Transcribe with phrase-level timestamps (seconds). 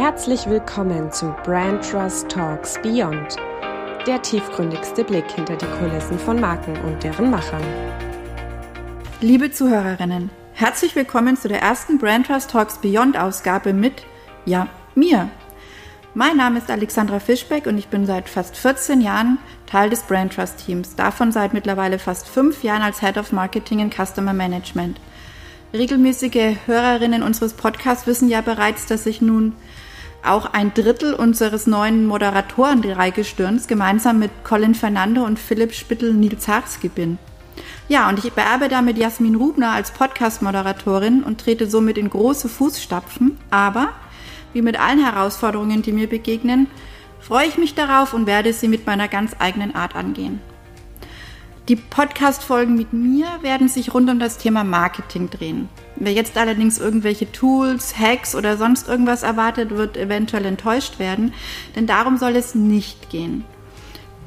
[0.00, 3.36] Herzlich willkommen zu Brand Trust Talks Beyond,
[4.06, 7.62] der tiefgründigste Blick hinter die Kulissen von Marken und deren Machern.
[9.20, 14.06] Liebe Zuhörerinnen, herzlich willkommen zu der ersten Brand Trust Talks Beyond Ausgabe mit,
[14.46, 15.28] ja, mir.
[16.14, 19.36] Mein Name ist Alexandra Fischbeck und ich bin seit fast 14 Jahren
[19.66, 23.82] Teil des Brand Trust Teams, davon seit mittlerweile fast fünf Jahren als Head of Marketing
[23.82, 24.98] and Customer Management.
[25.74, 29.52] Regelmäßige Hörerinnen unseres Podcasts wissen ja bereits, dass ich nun
[30.24, 36.88] auch ein Drittel unseres neuen Moderatoren Dreigestirns gemeinsam mit Colin Fernando und Philipp Spittel-Nils Harski
[36.88, 37.18] bin.
[37.88, 43.38] Ja, und ich beerbe damit Jasmin Rubner als Podcast-Moderatorin und trete somit in große Fußstapfen,
[43.50, 43.88] aber
[44.52, 46.68] wie mit allen Herausforderungen, die mir begegnen,
[47.20, 50.40] freue ich mich darauf und werde sie mit meiner ganz eigenen Art angehen.
[51.70, 55.68] Die Podcast-Folgen mit mir werden sich rund um das Thema Marketing drehen.
[55.94, 61.32] Wer jetzt allerdings irgendwelche Tools, Hacks oder sonst irgendwas erwartet, wird eventuell enttäuscht werden,
[61.76, 63.44] denn darum soll es nicht gehen.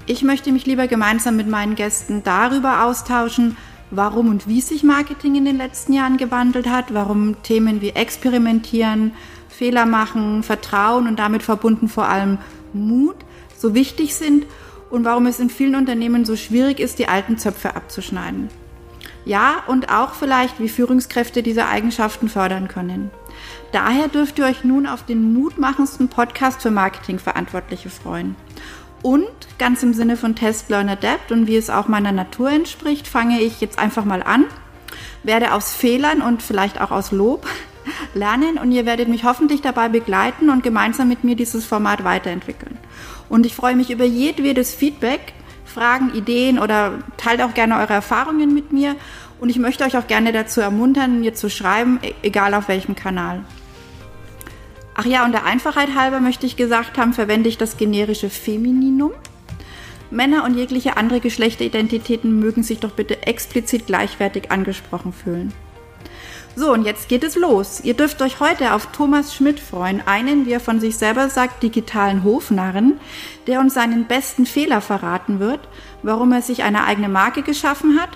[0.06, 3.58] Ich möchte mich lieber gemeinsam mit meinen Gästen darüber austauschen,
[3.92, 9.12] warum und wie sich Marketing in den letzten Jahren gewandelt hat, warum Themen wie Experimentieren,
[9.50, 12.38] Fehler machen, Vertrauen und damit verbunden vor allem
[12.72, 13.18] Mut
[13.58, 14.46] so wichtig sind
[14.94, 18.50] und warum es in vielen Unternehmen so schwierig ist, die alten Zöpfe abzuschneiden.
[19.26, 23.10] Ja, und auch vielleicht, wie Führungskräfte diese Eigenschaften fördern können.
[23.72, 28.36] Daher dürft ihr euch nun auf den mutmachendsten Podcast für Marketingverantwortliche freuen.
[29.02, 29.26] Und
[29.58, 33.42] ganz im Sinne von Test, Learn, Adapt und wie es auch meiner Natur entspricht, fange
[33.42, 34.46] ich jetzt einfach mal an,
[35.24, 37.48] werde aus Fehlern und vielleicht auch aus Lob
[38.14, 42.78] lernen und ihr werdet mich hoffentlich dabei begleiten und gemeinsam mit mir dieses Format weiterentwickeln.
[43.30, 45.34] Und ich freue mich über jedwedes Feedback,
[45.66, 48.96] Fragen, Ideen oder teilt auch gerne eure Erfahrungen mit mir.
[49.40, 52.96] Und ich möchte euch auch gerne dazu ermuntern, mir zu schreiben, e-, egal auf welchem
[52.96, 53.44] Kanal.
[54.96, 59.12] Ach ja, und der Einfachheit halber möchte ich gesagt haben, verwende ich das generische Femininum.
[60.12, 65.52] Männer und jegliche andere Geschlechteridentitäten mögen sich doch bitte explizit gleichwertig angesprochen fühlen.
[66.56, 67.82] So, und jetzt geht es los.
[67.84, 71.64] Ihr dürft euch heute auf Thomas Schmidt freuen, einen, wie er von sich selber sagt,
[71.64, 73.00] digitalen Hofnarren,
[73.48, 75.62] der uns seinen besten Fehler verraten wird,
[76.04, 78.12] warum er sich eine eigene Marke geschaffen hat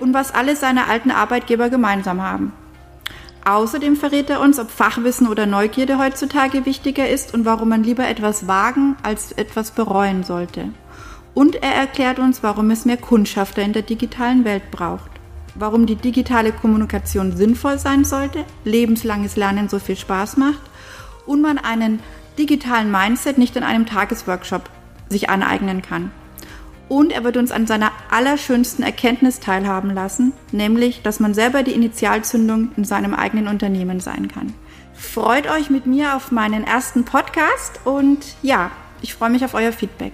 [0.00, 2.52] und was alle seine alten Arbeitgeber gemeinsam haben.
[3.44, 8.08] Außerdem verrät er uns, ob Fachwissen oder Neugierde heutzutage wichtiger ist und warum man lieber
[8.08, 10.70] etwas wagen als etwas bereuen sollte.
[11.32, 15.17] Und er erklärt uns, warum es mehr Kundschafter in der digitalen Welt braucht
[15.54, 20.60] warum die digitale Kommunikation sinnvoll sein sollte, lebenslanges Lernen so viel Spaß macht
[21.26, 22.00] und man einen
[22.38, 24.70] digitalen Mindset nicht in einem Tagesworkshop
[25.08, 26.10] sich aneignen kann.
[26.88, 31.72] Und er wird uns an seiner allerschönsten Erkenntnis teilhaben lassen, nämlich, dass man selber die
[31.72, 34.54] Initialzündung in seinem eigenen Unternehmen sein kann.
[34.94, 38.70] Freut euch mit mir auf meinen ersten Podcast und ja,
[39.02, 40.12] ich freue mich auf euer Feedback.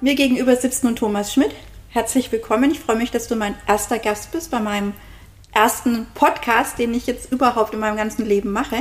[0.00, 1.54] Mir gegenüber sitzt nun Thomas Schmidt,
[1.92, 2.70] herzlich willkommen.
[2.70, 4.94] Ich freue mich, dass du mein erster Gast bist bei meinem
[5.52, 8.76] ersten Podcast, den ich jetzt überhaupt in meinem ganzen Leben mache.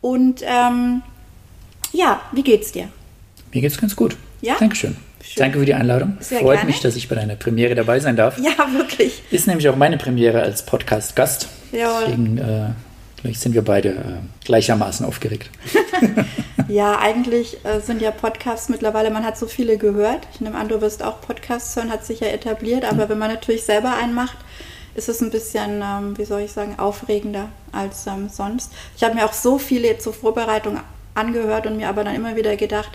[0.00, 1.02] Und ähm,
[1.92, 2.88] ja, wie geht's dir?
[3.52, 4.16] Mir geht's ganz gut.
[4.40, 4.56] Ja?
[4.58, 4.96] Dankeschön.
[5.22, 5.34] Schön.
[5.36, 6.16] Danke für die Einladung.
[6.18, 6.70] Sehr Freut gerne.
[6.70, 8.36] mich, dass ich bei deiner Premiere dabei sein darf.
[8.38, 9.22] Ja, wirklich.
[9.30, 11.48] Ist nämlich auch meine Premiere als Podcast-Gast.
[11.70, 12.02] Jawohl.
[12.06, 12.70] Deswegen äh,
[13.22, 15.50] vielleicht sind wir beide äh, gleichermaßen aufgeregt.
[16.68, 20.26] Ja, eigentlich äh, sind ja Podcasts mittlerweile, man hat so viele gehört.
[20.32, 22.84] Ich nehme an, du wirst auch Podcasts hören, hat sich ja etabliert.
[22.84, 24.38] Aber wenn man natürlich selber einen macht,
[24.94, 28.72] ist es ein bisschen, ähm, wie soll ich sagen, aufregender als ähm, sonst.
[28.96, 30.80] Ich habe mir auch so viele zur Vorbereitung
[31.14, 32.90] angehört und mir aber dann immer wieder gedacht,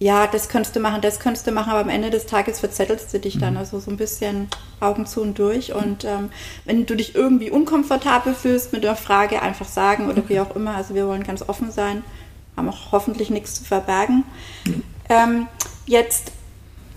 [0.00, 3.12] ja, das könntest du machen, das könntest du machen, aber am Ende des Tages verzettelst
[3.12, 3.58] du dich dann.
[3.58, 4.48] Also so ein bisschen
[4.80, 5.74] Augen zu und durch.
[5.74, 6.30] Und ähm,
[6.64, 10.74] wenn du dich irgendwie unkomfortabel fühlst mit der Frage, einfach sagen oder wie auch immer.
[10.74, 12.02] Also wir wollen ganz offen sein,
[12.56, 14.24] haben auch hoffentlich nichts zu verbergen.
[15.10, 15.48] Ähm,
[15.84, 16.32] jetzt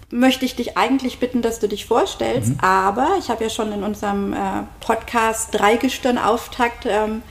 [0.10, 3.84] möchte ich dich eigentlich bitten, dass du dich vorstellst, aber ich habe ja schon in
[3.84, 4.38] unserem äh,
[4.80, 7.22] Podcast Dreigestirn-Auftakt ähm,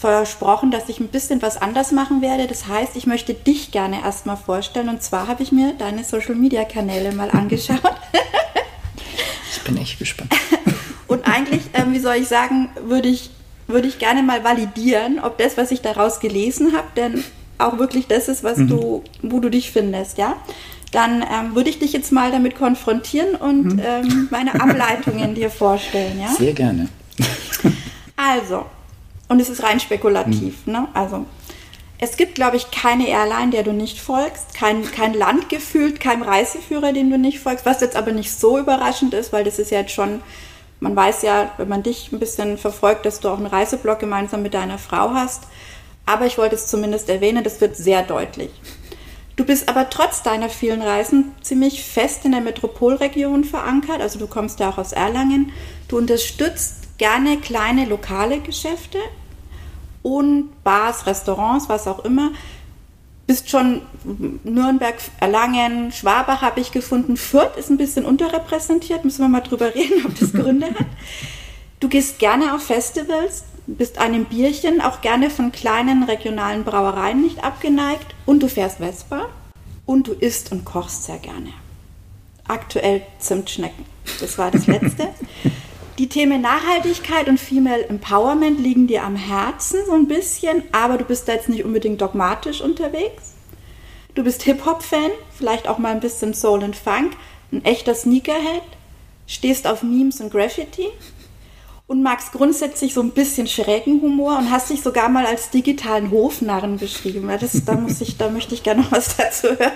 [0.00, 2.46] versprochen, dass ich ein bisschen was anders machen werde.
[2.46, 4.88] Das heißt, ich möchte dich gerne erstmal vorstellen.
[4.88, 7.80] Und zwar habe ich mir deine Social-Media-Kanäle mal angeschaut.
[9.52, 10.32] Ich bin echt gespannt.
[11.06, 13.30] Und eigentlich, ähm, wie soll ich sagen, würde ich,
[13.66, 17.22] würde ich gerne mal validieren, ob das, was ich daraus gelesen habe, denn
[17.58, 20.36] auch wirklich das ist, was du, wo du dich findest, ja?
[20.92, 26.18] Dann ähm, würde ich dich jetzt mal damit konfrontieren und ähm, meine Ableitungen dir vorstellen,
[26.20, 26.28] ja?
[26.28, 26.88] Sehr gerne.
[28.16, 28.64] Also,
[29.30, 30.88] und es ist rein spekulativ, ne?
[30.92, 31.24] Also,
[31.98, 36.22] es gibt, glaube ich, keine Airline, der du nicht folgst, kein, kein Land gefühlt, kein
[36.22, 39.70] Reiseführer, den du nicht folgst, was jetzt aber nicht so überraschend ist, weil das ist
[39.70, 40.20] ja jetzt schon
[40.80, 44.42] Man weiß ja, wenn man dich ein bisschen verfolgt, dass du auch einen Reiseblog gemeinsam
[44.42, 45.42] mit deiner Frau hast.
[46.06, 48.50] Aber ich wollte es zumindest erwähnen, das wird sehr deutlich.
[49.36, 54.00] Du bist aber trotz deiner vielen Reisen ziemlich fest in der Metropolregion verankert.
[54.00, 55.52] Also du kommst ja auch aus Erlangen.
[55.88, 58.98] Du unterstützt gerne kleine lokale Geschäfte
[60.02, 62.32] und Bars, Restaurants, was auch immer.
[63.26, 63.80] Bist schon
[64.44, 67.16] Nürnberg, Erlangen, Schwabach habe ich gefunden.
[67.16, 70.86] Fürth ist ein bisschen unterrepräsentiert, müssen wir mal drüber reden, ob das Gründe hat.
[71.80, 77.42] Du gehst gerne auf Festivals, bist einem Bierchen auch gerne von kleinen regionalen Brauereien nicht
[77.42, 79.30] abgeneigt und du fährst Vespa
[79.86, 81.48] und du isst und kochst sehr gerne.
[82.46, 83.86] Aktuell Zimtschnecken.
[84.20, 85.08] Das war das letzte.
[86.00, 91.04] Die Themen Nachhaltigkeit und Female Empowerment liegen dir am Herzen so ein bisschen, aber du
[91.04, 93.34] bist da jetzt nicht unbedingt dogmatisch unterwegs.
[94.14, 97.12] Du bist Hip-Hop-Fan, vielleicht auch mal ein bisschen Soul und Funk,
[97.52, 98.62] ein echter Sneakerhead,
[99.26, 100.86] stehst auf Memes und Graffiti
[101.86, 106.10] und magst grundsätzlich so ein bisschen schrägen Humor und hast dich sogar mal als digitalen
[106.10, 107.28] Hofnarren beschrieben.
[107.38, 109.72] Das, da, muss ich, da möchte ich gerne noch was dazu hören.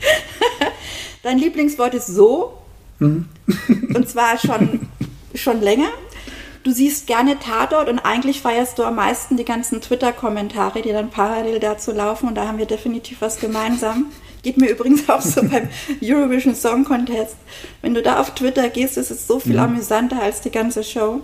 [1.22, 2.54] Dein Lieblingswort ist so
[2.98, 3.28] Mhm.
[3.94, 4.88] Und zwar schon,
[5.34, 5.88] schon länger.
[6.64, 11.10] Du siehst gerne Tatort und eigentlich feierst du am meisten die ganzen Twitter-Kommentare, die dann
[11.10, 12.28] parallel dazu laufen.
[12.28, 14.06] Und da haben wir definitiv was gemeinsam.
[14.42, 15.68] Geht mir übrigens auch so beim
[16.02, 17.36] Eurovision Song Contest.
[17.82, 19.60] Wenn du da auf Twitter gehst, ist es so viel mhm.
[19.60, 21.20] amüsanter als die ganze Show.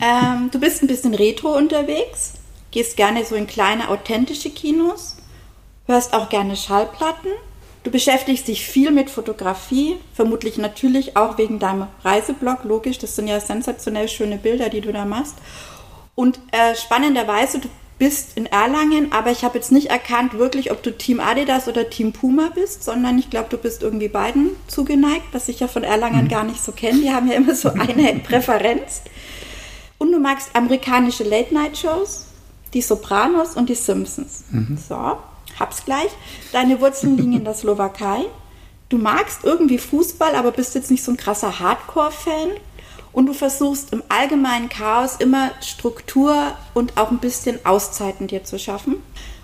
[0.00, 2.34] Ähm, du bist ein bisschen retro unterwegs,
[2.70, 5.16] gehst gerne so in kleine, authentische Kinos,
[5.86, 7.30] hörst auch gerne Schallplatten
[7.84, 13.28] Du beschäftigst dich viel mit Fotografie, vermutlich natürlich auch wegen deinem Reiseblog, logisch, das sind
[13.28, 15.36] ja sensationell schöne Bilder, die du da machst.
[16.14, 20.82] Und äh, spannenderweise, du bist in Erlangen, aber ich habe jetzt nicht erkannt wirklich, ob
[20.82, 25.26] du Team Adidas oder Team Puma bist, sondern ich glaube, du bist irgendwie beiden zugeneigt,
[25.32, 26.28] was ich ja von Erlangen mhm.
[26.28, 27.02] gar nicht so kenne.
[27.02, 29.02] Die haben ja immer so eine Präferenz.
[29.98, 32.26] Und du magst amerikanische Late-Night-Shows,
[32.72, 34.44] die Sopranos und die Simpsons.
[34.50, 34.78] Mhm.
[34.88, 35.18] So
[35.58, 36.10] hab's gleich.
[36.52, 38.24] Deine Wurzeln liegen in der Slowakei.
[38.88, 42.50] Du magst irgendwie Fußball, aber bist jetzt nicht so ein krasser Hardcore-Fan.
[43.12, 48.58] Und du versuchst im allgemeinen Chaos immer Struktur und auch ein bisschen Auszeiten dir zu
[48.58, 48.96] schaffen.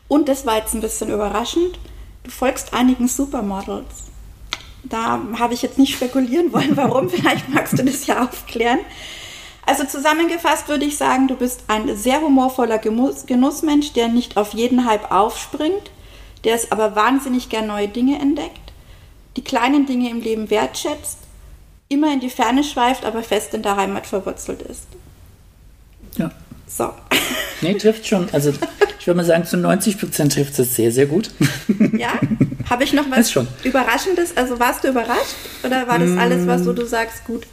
[0.08, 1.78] Und das war jetzt ein bisschen überraschend.
[2.24, 4.10] Du folgst einigen Supermodels.
[4.82, 7.08] Da habe ich jetzt nicht spekulieren wollen, warum.
[7.10, 8.80] Vielleicht magst du das ja aufklären.
[9.66, 14.84] Also zusammengefasst würde ich sagen, du bist ein sehr humorvoller Genussmensch, der nicht auf jeden
[14.84, 15.92] Hype aufspringt,
[16.44, 18.72] der es aber wahnsinnig gern neue Dinge entdeckt,
[19.36, 21.18] die kleinen Dinge im Leben wertschätzt,
[21.88, 24.86] immer in die Ferne schweift, aber fest in der Heimat verwurzelt ist.
[26.16, 26.30] Ja.
[26.66, 26.92] So.
[27.62, 28.26] Nee, trifft schon.
[28.32, 28.54] Also
[28.98, 31.30] ich würde mal sagen, zu 90 Prozent trifft es sehr, sehr gut.
[31.92, 32.18] Ja?
[32.70, 34.34] Habe ich noch was Überraschendes?
[34.34, 37.46] Also warst du überrascht oder war das alles, was so du sagst, gut?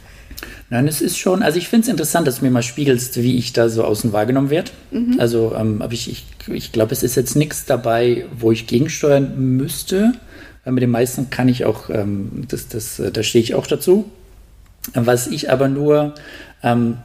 [0.70, 3.36] Nein, es ist schon, also ich finde es interessant, dass du mir mal spiegelst, wie
[3.36, 4.70] ich da so außen wahrgenommen werde.
[4.90, 5.16] Mhm.
[5.18, 9.56] Also, ähm, aber ich, ich, ich glaube, es ist jetzt nichts dabei, wo ich gegensteuern
[9.56, 10.12] müsste.
[10.64, 13.66] Weil mit den meisten kann ich auch, ähm, das, das, äh, da stehe ich auch
[13.66, 14.10] dazu.
[14.94, 16.14] Was ich aber nur,
[16.62, 16.98] ähm,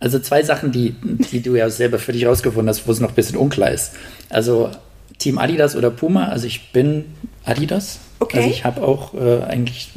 [0.00, 0.94] also zwei Sachen, die,
[1.32, 3.92] die du ja selber für dich rausgefunden hast, wo es noch ein bisschen unklar ist.
[4.28, 4.70] Also
[5.18, 7.04] Team Adidas oder Puma, also ich bin
[7.44, 8.00] Adidas.
[8.18, 8.38] Okay.
[8.38, 9.90] Also ich habe auch äh, eigentlich,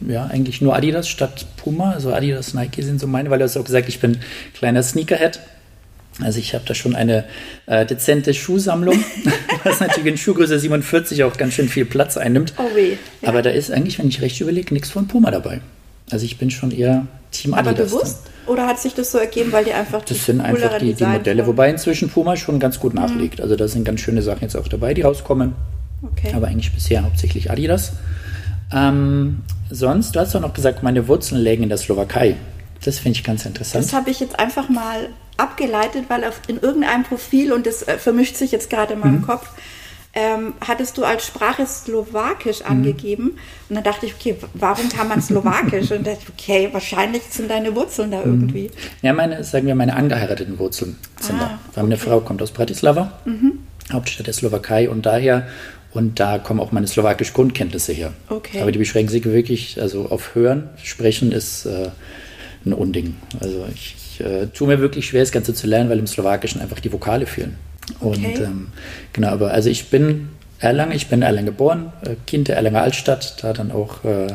[0.00, 1.92] ja, eigentlich nur Adidas statt Puma.
[1.92, 4.18] Also Adidas, Nike sind so meine, weil du hast auch gesagt, ich bin
[4.54, 5.40] kleiner Sneakerhead.
[6.22, 7.24] Also ich habe da schon eine
[7.66, 9.02] äh, dezente Schuhsammlung,
[9.64, 12.54] was natürlich in Schuhgröße 47 auch ganz schön viel Platz einnimmt.
[12.58, 12.96] Oh weh.
[13.22, 13.28] Ja.
[13.28, 15.60] Aber da ist eigentlich, wenn ich recht überlege, nichts von Puma dabei.
[16.10, 17.74] Also ich bin schon eher Team Adidas.
[17.74, 18.18] Aber bewusst?
[18.24, 18.30] Dann.
[18.54, 21.46] Oder hat sich das so ergeben, weil die einfach Das sind einfach die, die Modelle,
[21.46, 23.00] wobei inzwischen Puma schon ganz gut mhm.
[23.00, 23.38] nachlegt.
[23.38, 23.44] Mhm.
[23.44, 25.54] Also da sind ganz schöne Sachen jetzt auch dabei, die rauskommen.
[26.02, 26.32] Okay.
[26.34, 27.92] Aber eigentlich bisher hauptsächlich Adidas.
[28.72, 32.36] Ähm, sonst, du hast doch noch gesagt, meine Wurzeln lägen in der Slowakei.
[32.84, 33.84] Das finde ich ganz interessant.
[33.84, 37.98] Das habe ich jetzt einfach mal abgeleitet, weil auf, in irgendeinem Profil, und das äh,
[37.98, 39.26] vermischt sich jetzt gerade in meinem mhm.
[39.26, 39.50] Kopf,
[40.12, 42.66] ähm, hattest du als Sprache Slowakisch mhm.
[42.66, 43.38] angegeben.
[43.68, 45.90] Und dann dachte ich, okay, warum kann man Slowakisch?
[45.92, 48.24] Und dachte ich, okay, wahrscheinlich sind deine Wurzeln da mhm.
[48.24, 48.70] irgendwie.
[49.02, 51.46] Ja, meine, sagen wir, meine angeheirateten Wurzeln sind ah, da.
[51.46, 51.82] Weil okay.
[51.82, 53.60] meine Frau kommt aus Bratislava, mhm.
[53.92, 55.46] Hauptstadt der Slowakei, und daher
[55.92, 58.12] und da kommen auch meine slowakischen Grundkenntnisse her.
[58.28, 58.60] Okay.
[58.60, 61.90] Aber die beschränken sich wirklich, also auf Hören, Sprechen ist äh,
[62.64, 63.16] ein Unding.
[63.40, 66.60] Also ich, ich äh, tue mir wirklich schwer, das Ganze zu lernen, weil im Slowakischen
[66.60, 67.56] einfach die Vokale fehlen.
[68.00, 68.06] Okay.
[68.06, 68.68] Und ähm,
[69.12, 70.28] genau, aber also ich bin
[70.60, 74.28] Erlangen, ich bin in Erlangen geboren, äh, Kind der Erlanger Altstadt, da dann auch äh,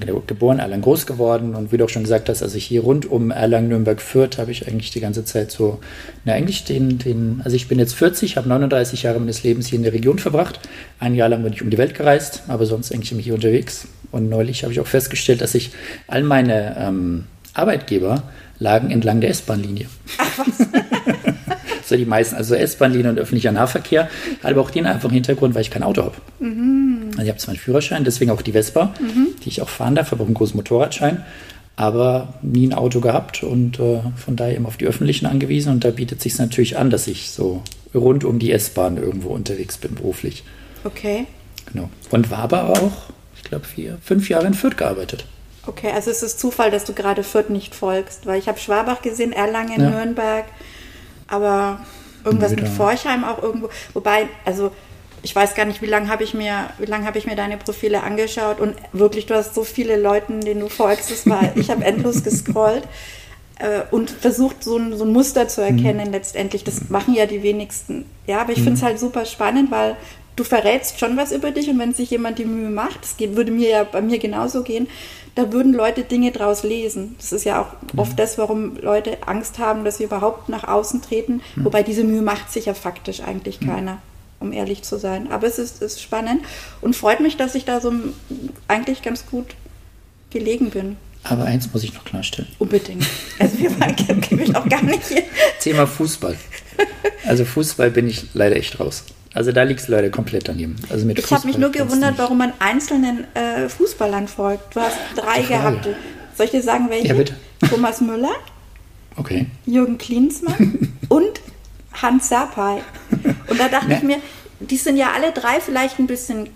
[0.00, 3.30] geboren, Erlangen groß geworden und wie du auch schon gesagt hast, also hier rund um
[3.30, 5.80] Erlangen, Nürnberg, Fürth habe ich eigentlich die ganze Zeit so,
[6.24, 9.78] na eigentlich den, den, also ich bin jetzt 40, habe 39 Jahre meines Lebens hier
[9.78, 10.60] in der Region verbracht.
[10.98, 13.88] Ein Jahr lang bin ich um die Welt gereist, aber sonst eigentlich immer hier unterwegs.
[14.10, 15.70] Und neulich habe ich auch festgestellt, dass ich
[16.06, 17.24] all meine ähm,
[17.54, 18.22] Arbeitgeber
[18.58, 19.86] lagen entlang der S-Bahn-Linie.
[20.18, 20.66] Ach was?
[21.88, 24.08] so die meisten, also S-Bahn-Linie und öffentlicher Nahverkehr,
[24.42, 26.16] aber auch den einfachen Hintergrund, weil ich kein Auto habe.
[26.40, 27.10] Mhm.
[27.12, 29.28] Also ich habe zwar einen Führerschein, deswegen auch die Vespa, mhm.
[29.44, 31.24] die ich auch fahren darf, habe auch einen großen Motorradschein,
[31.76, 35.84] aber nie ein Auto gehabt und äh, von daher immer auf die öffentlichen angewiesen und
[35.84, 37.62] da bietet sich natürlich an, dass ich so
[37.94, 40.44] rund um die S-Bahn irgendwo unterwegs bin beruflich.
[40.84, 41.26] Okay.
[41.72, 41.88] Genau.
[42.10, 45.24] Und war aber auch, ich glaube, vier, fünf Jahre in Fürth gearbeitet.
[45.66, 49.02] Okay, also es ist Zufall, dass du gerade Fürth nicht folgst, weil ich habe Schwabach
[49.02, 49.90] gesehen, Erlangen, ja.
[49.90, 50.46] Nürnberg,
[51.28, 51.80] aber
[52.24, 53.68] irgendwas mit Forchheim auch irgendwo.
[53.94, 54.72] Wobei, also
[55.22, 57.56] ich weiß gar nicht, wie lange habe ich mir, wie lange habe ich mir deine
[57.56, 61.70] Profile angeschaut und wirklich, du hast so viele Leute, denen du folgst, das war, ich
[61.70, 62.84] habe endlos gescrollt
[63.58, 66.12] äh, und versucht, so ein, so ein Muster zu erkennen mhm.
[66.12, 66.64] letztendlich.
[66.64, 68.06] Das machen ja die wenigsten.
[68.26, 68.64] Ja, aber ich mhm.
[68.64, 69.96] finde es halt super spannend, weil
[70.38, 73.36] du verrätst schon was über dich und wenn sich jemand die Mühe macht, das geht,
[73.36, 74.86] würde mir ja bei mir genauso gehen,
[75.34, 77.16] da würden Leute Dinge draus lesen.
[77.18, 77.98] Das ist ja auch mhm.
[77.98, 81.42] oft das, warum Leute Angst haben, dass sie überhaupt nach außen treten.
[81.56, 81.64] Mhm.
[81.64, 83.66] Wobei diese Mühe macht sich ja faktisch eigentlich mhm.
[83.66, 83.98] keiner,
[84.40, 85.30] um ehrlich zu sein.
[85.30, 86.42] Aber es ist, ist spannend
[86.80, 87.92] und freut mich, dass ich da so
[88.68, 89.54] eigentlich ganz gut
[90.30, 90.96] gelegen bin.
[91.24, 92.48] Aber eins muss ich noch klarstellen.
[92.58, 93.06] Unbedingt.
[93.38, 93.94] Also wir waren
[94.40, 95.24] ich auch gar nicht hier.
[95.60, 96.36] Thema Fußball.
[97.26, 99.04] Also Fußball bin ich leider echt raus.
[99.38, 100.74] Also da liegst du leider komplett daneben.
[100.90, 104.74] Also mit ich habe mich nur gewundert, warum man einzelnen äh, Fußballern folgt.
[104.74, 105.88] Du hast drei gehabt.
[106.34, 107.06] Soll ich dir sagen, welche?
[107.06, 107.36] Ja, bitte.
[107.70, 108.32] Thomas Müller.
[109.14, 109.46] Okay.
[109.64, 111.40] Jürgen Klinsmann und
[111.92, 112.82] Hans Sapai.
[113.46, 113.98] Und da dachte ne?
[113.98, 114.16] ich mir,
[114.58, 116.48] die sind ja alle drei vielleicht ein bisschen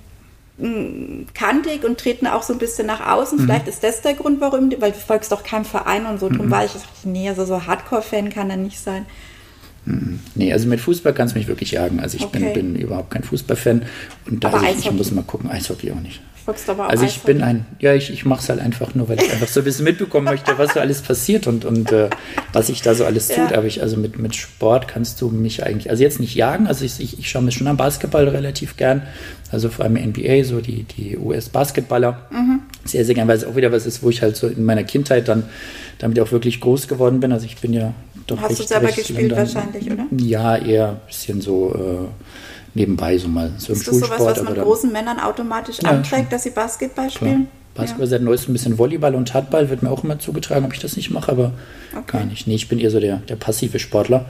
[0.59, 3.39] mm, kantig und treten auch so ein bisschen nach außen.
[3.39, 3.45] Mhm.
[3.45, 6.29] Vielleicht ist das der Grund, warum, weil du folgst doch keinem Verein und so.
[6.29, 6.51] Darum mhm.
[6.51, 6.73] war ich,
[7.05, 9.07] nee, also so Hardcore-Fan kann er nicht sein.
[9.85, 12.01] Nee, also mit Fußball kann es mich wirklich jagen.
[12.01, 12.53] Also ich okay.
[12.55, 13.83] bin, bin, überhaupt kein Fußballfan.
[14.27, 16.21] Und da ich, ich, muss mal gucken, Eishockey auch nicht.
[16.67, 19.31] Aber also ich bin ein, ja, ich, ich mache es halt einfach nur, weil ich
[19.31, 22.11] einfach so ein bisschen mitbekommen möchte, was so alles passiert und, und äh,
[22.53, 23.51] was sich da so alles tut.
[23.51, 23.59] Ja.
[23.59, 26.85] Aber ich, also mit, mit Sport kannst du mich eigentlich, also jetzt nicht jagen, also
[26.85, 29.03] ich, ich, ich schaue mir schon am Basketball relativ gern,
[29.53, 32.27] also vor allem NBA, so die, die US-Basketballer.
[32.31, 32.61] Mhm.
[32.85, 34.83] Sehr, sehr gern, weil es auch wieder was ist, wo ich halt so in meiner
[34.83, 35.45] Kindheit dann
[35.99, 37.33] damit auch wirklich groß geworden bin.
[37.33, 37.95] Also ich bin ja
[38.27, 40.07] doch Hast recht, du selber gespielt dann, wahrscheinlich, oder?
[40.17, 42.09] Ja, eher ein bisschen so äh,
[42.75, 44.11] nebenbei, so mal so im ist Schulsport.
[44.11, 47.35] Das sowas, was man dann, großen Männern automatisch ja, anträgt, dass sie Basketball spielen?
[47.35, 47.47] Klar.
[47.75, 48.11] Basketball ja.
[48.11, 50.97] seit neuestem ein bisschen Volleyball und Handball wird mir auch immer zugetragen, ob ich das
[50.97, 51.53] nicht mache, aber
[51.93, 52.19] okay.
[52.19, 52.47] gar nicht.
[52.47, 54.27] Nee, ich bin eher so der, der passive Sportler.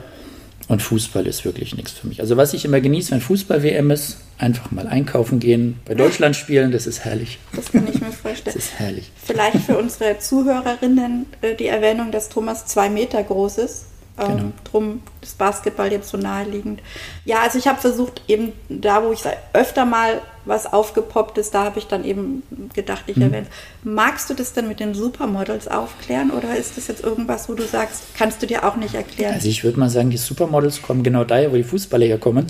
[0.67, 2.21] Und Fußball ist wirklich nichts für mich.
[2.21, 6.71] Also was ich immer genieße, wenn Fußball-WM ist, einfach mal einkaufen gehen, bei Deutschland spielen,
[6.71, 7.39] das ist herrlich.
[7.53, 8.55] Das kann ich mir vorstellen.
[8.55, 9.11] Das ist herrlich.
[9.21, 13.85] Vielleicht für unsere Zuhörerinnen äh, die Erwähnung, dass Thomas zwei Meter groß ist.
[14.17, 14.51] Ähm, genau.
[14.63, 16.81] drum ist Basketball jetzt so naheliegend.
[17.25, 19.21] Ja, also ich habe versucht, eben da, wo ich
[19.53, 23.23] öfter mal was aufgepoppt ist, da habe ich dann eben gedacht, ich mhm.
[23.23, 23.47] erwähne.
[23.83, 27.63] Magst du das denn mit den Supermodels aufklären oder ist das jetzt irgendwas, wo du
[27.63, 29.33] sagst, kannst du dir auch nicht erklären?
[29.33, 32.47] Also ich würde mal sagen, die Supermodels kommen genau daher, wo die Fußballer herkommen.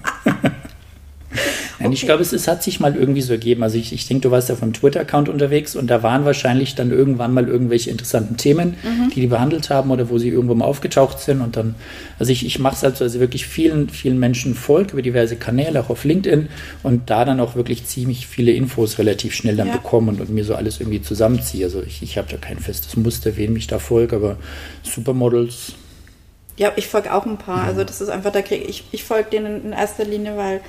[1.87, 1.95] Okay.
[1.95, 3.63] Ich glaube, es, es, hat sich mal irgendwie so ergeben.
[3.63, 6.91] Also ich, ich denke, du warst ja vom Twitter-Account unterwegs und da waren wahrscheinlich dann
[6.91, 9.09] irgendwann mal irgendwelche interessanten Themen, mhm.
[9.09, 11.41] die die behandelt haben oder wo sie irgendwo mal aufgetaucht sind.
[11.41, 11.75] Und dann,
[12.19, 15.35] also ich, ich mache es halt so, also wirklich vielen, vielen Menschen folge über diverse
[15.35, 16.49] Kanäle, auch auf LinkedIn
[16.83, 19.73] und da dann auch wirklich ziemlich viele Infos relativ schnell dann ja.
[19.73, 21.65] bekommen und, und, mir so alles irgendwie zusammenziehe.
[21.65, 24.37] Also ich, ich habe da kein festes Muster, wen mich da folge, aber
[24.83, 25.73] Supermodels.
[26.57, 27.57] Ja, ich folge auch ein paar.
[27.57, 27.63] Ja.
[27.65, 30.61] Also das ist einfach, da kriege ich, ich folge denen in erster Linie, weil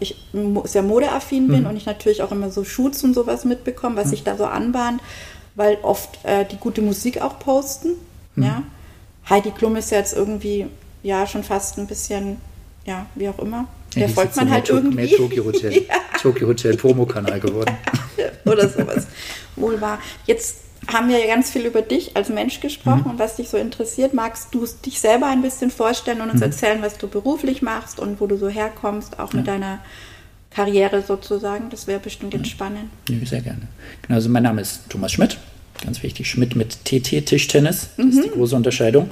[0.00, 0.16] ich
[0.64, 1.66] sehr modeaffin bin mhm.
[1.66, 4.10] und ich natürlich auch immer so Shoots und sowas mitbekomme, was mhm.
[4.10, 5.00] sich da so anbahnt,
[5.54, 7.92] weil oft äh, die gute Musik auch posten.
[8.34, 8.42] Mhm.
[8.42, 8.62] Ja.
[9.28, 10.66] Heidi Klum ist jetzt irgendwie
[11.02, 12.36] ja schon fast ein bisschen,
[12.84, 13.66] ja, wie auch immer.
[13.94, 14.96] Ja, Der folgt man halt irgendwie.
[14.96, 15.94] Mehr Tokyo Hotel, ja.
[16.20, 17.76] Tokyo Hotel Promo-Kanal geworden.
[18.44, 19.06] Oder sowas.
[19.56, 19.98] Wohl wahr.
[20.26, 23.10] Jetzt haben wir ja ganz viel über dich als Mensch gesprochen mhm.
[23.12, 24.14] und was dich so interessiert.
[24.14, 26.44] Magst du dich selber ein bisschen vorstellen und uns mhm.
[26.44, 29.38] erzählen, was du beruflich machst und wo du so herkommst, auch ja.
[29.38, 29.80] mit deiner
[30.50, 31.70] Karriere sozusagen?
[31.70, 32.90] Das wäre bestimmt jetzt spannend.
[33.08, 33.62] Ja, sehr gerne.
[34.02, 35.38] Genau, also mein Name ist Thomas Schmidt.
[35.84, 37.90] Ganz wichtig, Schmidt mit TT Tischtennis.
[37.96, 38.12] Das mhm.
[38.12, 39.10] ist die große Unterscheidung.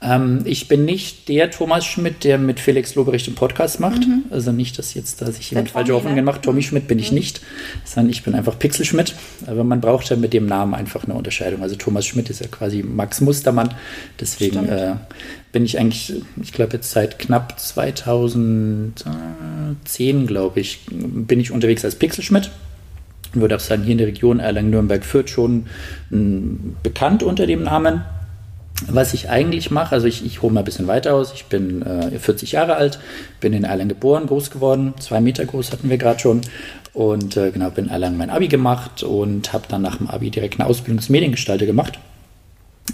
[0.00, 4.06] Ähm, ich bin nicht der Thomas Schmidt, der mit Felix Lobericht einen Podcast macht.
[4.06, 4.26] Mhm.
[4.30, 6.42] Also nicht, dass jetzt da sich jemand falsche Hoffnungen macht.
[6.42, 7.18] Tommy Schmidt bin ich mhm.
[7.18, 7.40] nicht,
[7.84, 9.14] sondern ich bin einfach Pixel Schmidt.
[9.46, 11.62] Aber man braucht ja mit dem Namen einfach eine Unterscheidung.
[11.62, 13.74] Also Thomas Schmidt ist ja quasi Max Mustermann.
[14.20, 14.94] Deswegen äh,
[15.50, 21.96] bin ich eigentlich, ich glaube jetzt seit knapp 2010, glaube ich, bin ich unterwegs als
[21.96, 22.50] Pixel Schmidt.
[23.34, 25.66] Ich würde auch sagen, hier in der Region Erlangen-Nürnberg-Fürth schon
[26.10, 28.00] m, bekannt unter dem Namen.
[28.86, 31.32] Was ich eigentlich mache, also ich, ich hole mal ein bisschen weiter aus.
[31.34, 33.00] Ich bin äh, 40 Jahre alt,
[33.40, 36.42] bin in Erlangen geboren, groß geworden, zwei Meter groß hatten wir gerade schon.
[36.92, 40.30] Und äh, genau, bin in Erlangen mein Abi gemacht und habe dann nach dem Abi
[40.30, 41.04] direkt eine Ausbildung
[41.58, 41.98] gemacht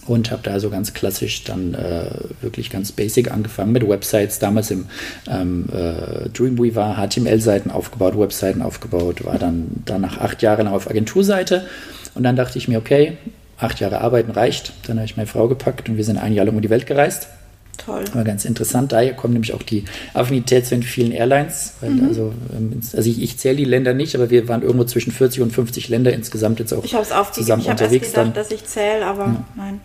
[0.07, 2.07] und habe da also ganz klassisch dann äh,
[2.41, 4.87] wirklich ganz basic angefangen mit Websites, damals im
[5.29, 11.67] ähm, äh, Dreamweaver, HTML-Seiten aufgebaut, Webseiten aufgebaut, war dann danach acht Jahre lang auf Agenturseite
[12.14, 13.17] und dann dachte ich mir, okay,
[13.58, 16.44] acht Jahre arbeiten reicht, dann habe ich meine Frau gepackt und wir sind ein Jahr
[16.46, 17.28] lang um die Welt gereist.
[17.76, 18.04] Toll.
[18.12, 18.92] War ganz interessant.
[18.92, 19.84] Daher kommt nämlich auch die
[20.14, 21.73] Affinität zu den vielen Airlines.
[21.80, 22.06] Mhm.
[22.06, 25.42] also ähm, also ich, ich zähle die Länder nicht, aber wir waren irgendwo zwischen 40
[25.42, 27.44] und 50 Länder insgesamt jetzt auch Ich habe es aufgegeben.
[27.44, 28.12] zusammen Ich habe erst unterwegs.
[28.12, 28.34] gedacht, dann.
[28.34, 29.80] dass ich zähle, aber nein.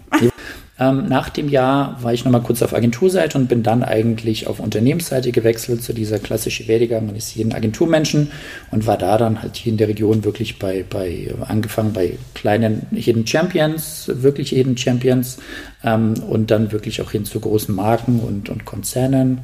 [0.80, 4.60] Ähm, nach dem Jahr war ich nochmal kurz auf Agenturseite und bin dann eigentlich auf
[4.60, 7.06] Unternehmensseite gewechselt zu dieser klassischen Werdegang.
[7.06, 8.32] Man ist ein Agenturmenschen
[8.72, 12.88] und war da dann halt hier in der Region wirklich bei, bei angefangen bei kleinen
[12.92, 15.38] Hidden Champions, wirklich Hidden Champions
[15.84, 19.40] ähm, und dann wirklich auch hin zu großen Marken und, und Konzernen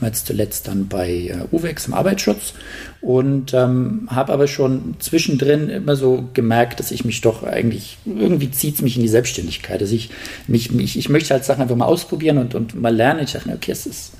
[0.00, 2.54] war jetzt zuletzt dann bei äh, UVEX im Arbeitsschutz
[3.00, 8.50] und ähm, habe aber schon zwischendrin immer so gemerkt, dass ich mich doch eigentlich, irgendwie
[8.50, 9.80] zieht es mich in die Selbstständigkeit.
[9.80, 10.10] Also ich,
[10.46, 13.24] mich, mich, ich möchte halt Sachen einfach mal ausprobieren und, und mal lernen.
[13.24, 14.12] Ich dachte mir, okay, es ist,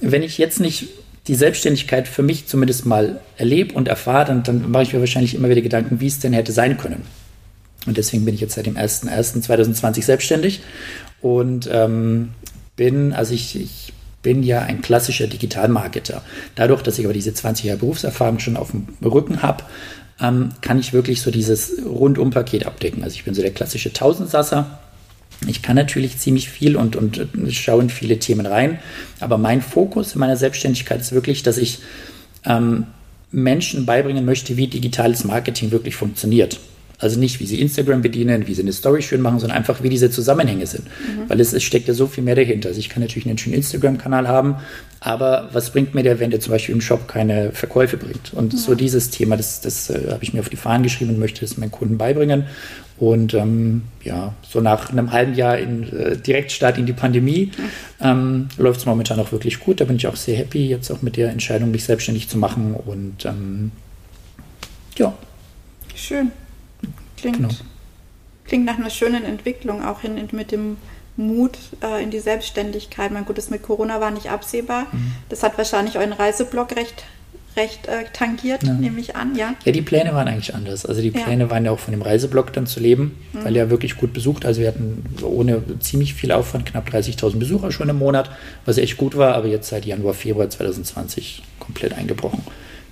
[0.00, 0.88] wenn ich jetzt nicht
[1.26, 5.34] die Selbstständigkeit für mich zumindest mal erlebe und erfahre, dann, dann mache ich mir wahrscheinlich
[5.34, 7.02] immer wieder Gedanken, wie es denn hätte sein können.
[7.86, 10.62] Und deswegen bin ich jetzt seit dem 01.01.2020 selbstständig
[11.20, 12.30] und ähm,
[12.76, 13.92] bin, also ich, ich
[14.24, 16.22] bin ja ein klassischer Digitalmarketer.
[16.56, 19.62] Dadurch, dass ich aber diese 20 Jahre Berufserfahrung schon auf dem Rücken habe,
[20.20, 23.04] ähm, kann ich wirklich so dieses Rundum-Paket abdecken.
[23.04, 24.80] Also ich bin so der klassische Tausendsasser.
[25.46, 28.78] Ich kann natürlich ziemlich viel und, und äh, schaue in viele Themen rein,
[29.20, 31.80] aber mein Fokus in meiner Selbstständigkeit ist wirklich, dass ich
[32.44, 32.86] ähm,
[33.30, 36.58] Menschen beibringen möchte, wie digitales Marketing wirklich funktioniert.
[36.98, 39.88] Also nicht, wie sie Instagram bedienen, wie sie eine Story schön machen, sondern einfach, wie
[39.88, 40.84] diese Zusammenhänge sind.
[41.28, 42.68] Weil es, es steckt ja so viel mehr dahinter.
[42.68, 44.56] Also ich kann natürlich einen schönen Instagram-Kanal haben,
[45.00, 48.32] aber was bringt mir der, wenn der zum Beispiel im Shop keine Verkäufe bringt?
[48.32, 51.18] Und so dieses Thema, das, das äh, habe ich mir auf die Fahnen geschrieben und
[51.18, 52.44] möchte es meinen Kunden beibringen.
[52.96, 57.50] Und ähm, ja, so nach einem halben Jahr in äh, Direktstart in die Pandemie
[58.00, 59.80] ähm, läuft es momentan auch wirklich gut.
[59.80, 62.74] Da bin ich auch sehr happy, jetzt auch mit der Entscheidung, mich selbstständig zu machen.
[62.74, 63.72] Und ähm,
[64.96, 65.12] ja,
[65.94, 66.32] Schön.
[67.32, 67.54] Klingt, Genau.
[68.46, 70.76] klingt nach einer schönen Entwicklung, auch hin in, mit dem
[71.16, 73.10] Mut äh, in die Selbstständigkeit.
[73.12, 74.86] Mein gut, das mit Corona war nicht absehbar.
[74.92, 75.12] Mhm.
[75.28, 77.04] Das hat wahrscheinlich euren Reiseblock recht,
[77.56, 78.72] recht äh, tangiert, Ja.
[78.74, 79.54] nehme ich an, ja.
[79.64, 80.84] Ja, die Pläne waren eigentlich anders.
[80.84, 81.20] Also die Ja.
[81.20, 81.24] Mhm.
[81.24, 84.44] Pläne waren ja auch von dem Reiseblock dann zu leben, weil er wirklich gut besucht.
[84.44, 88.28] Also wir hatten ohne ziemlich viel Aufwand knapp 30.000 Besucher schon im Monat,
[88.66, 92.42] was echt gut war, aber jetzt seit Januar, Februar 2020 komplett eingebrochen.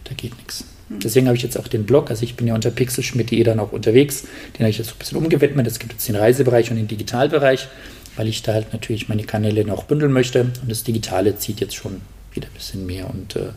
[0.04, 0.64] Da geht nichts.
[1.00, 3.72] Deswegen habe ich jetzt auch den Blog, also ich bin ja unter pixelschmidt.de dann auch
[3.72, 4.22] unterwegs,
[4.54, 5.66] den habe ich jetzt ein bisschen umgewidmet.
[5.66, 7.68] Es gibt jetzt den Reisebereich und den Digitalbereich,
[8.16, 11.74] weil ich da halt natürlich meine Kanäle noch bündeln möchte und das Digitale zieht jetzt
[11.74, 12.00] schon
[12.32, 13.50] wieder ein bisschen mehr und äh,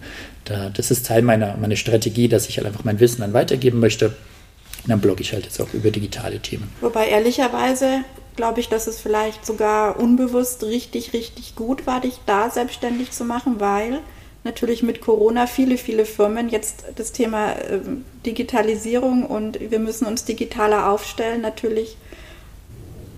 [0.43, 3.80] da, das ist Teil meiner, meiner Strategie, dass ich halt einfach mein Wissen dann weitergeben
[3.80, 4.08] möchte.
[4.08, 6.71] Und dann blogge ich halt jetzt auch über digitale Themen.
[6.82, 8.02] Wobei ehrlicherweise
[8.36, 13.24] glaube ich, dass es vielleicht sogar unbewusst richtig, richtig gut war, dich da selbstständig zu
[13.24, 14.00] machen, weil
[14.45, 20.23] natürlich mit Corona viele, viele Firmen jetzt das Thema ähm, Digitalisierung und wir müssen uns
[20.23, 21.97] digitaler aufstellen, natürlich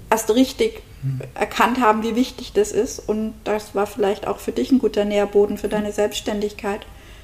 [0.10, 0.82] erst richtig
[1.36, 3.00] erkannt haben, wie wichtig das ist.
[3.00, 6.82] Und das war vielleicht auch für dich ein guter Nährboden für deine Selbstständigkeit.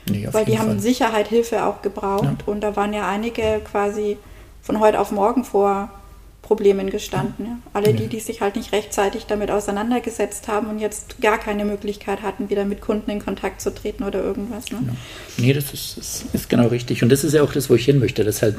[0.10, 0.80] Nee, Weil die haben Fall.
[0.80, 2.24] Sicherheit Hilfe auch gebraucht.
[2.24, 2.36] Ja.
[2.46, 4.18] Und da waren ja einige quasi
[4.62, 5.90] von heute auf morgen vor
[6.44, 7.46] Problemen gestanden.
[7.46, 7.58] Ja.
[7.72, 12.22] Alle die, die sich halt nicht rechtzeitig damit auseinandergesetzt haben und jetzt gar keine Möglichkeit
[12.22, 14.70] hatten, wieder mit Kunden in Kontakt zu treten oder irgendwas.
[14.70, 14.96] Ne?
[15.38, 17.02] Nee, das ist, ist, ist genau richtig.
[17.02, 18.58] Und das ist ja auch das, wo ich hin möchte, dass halt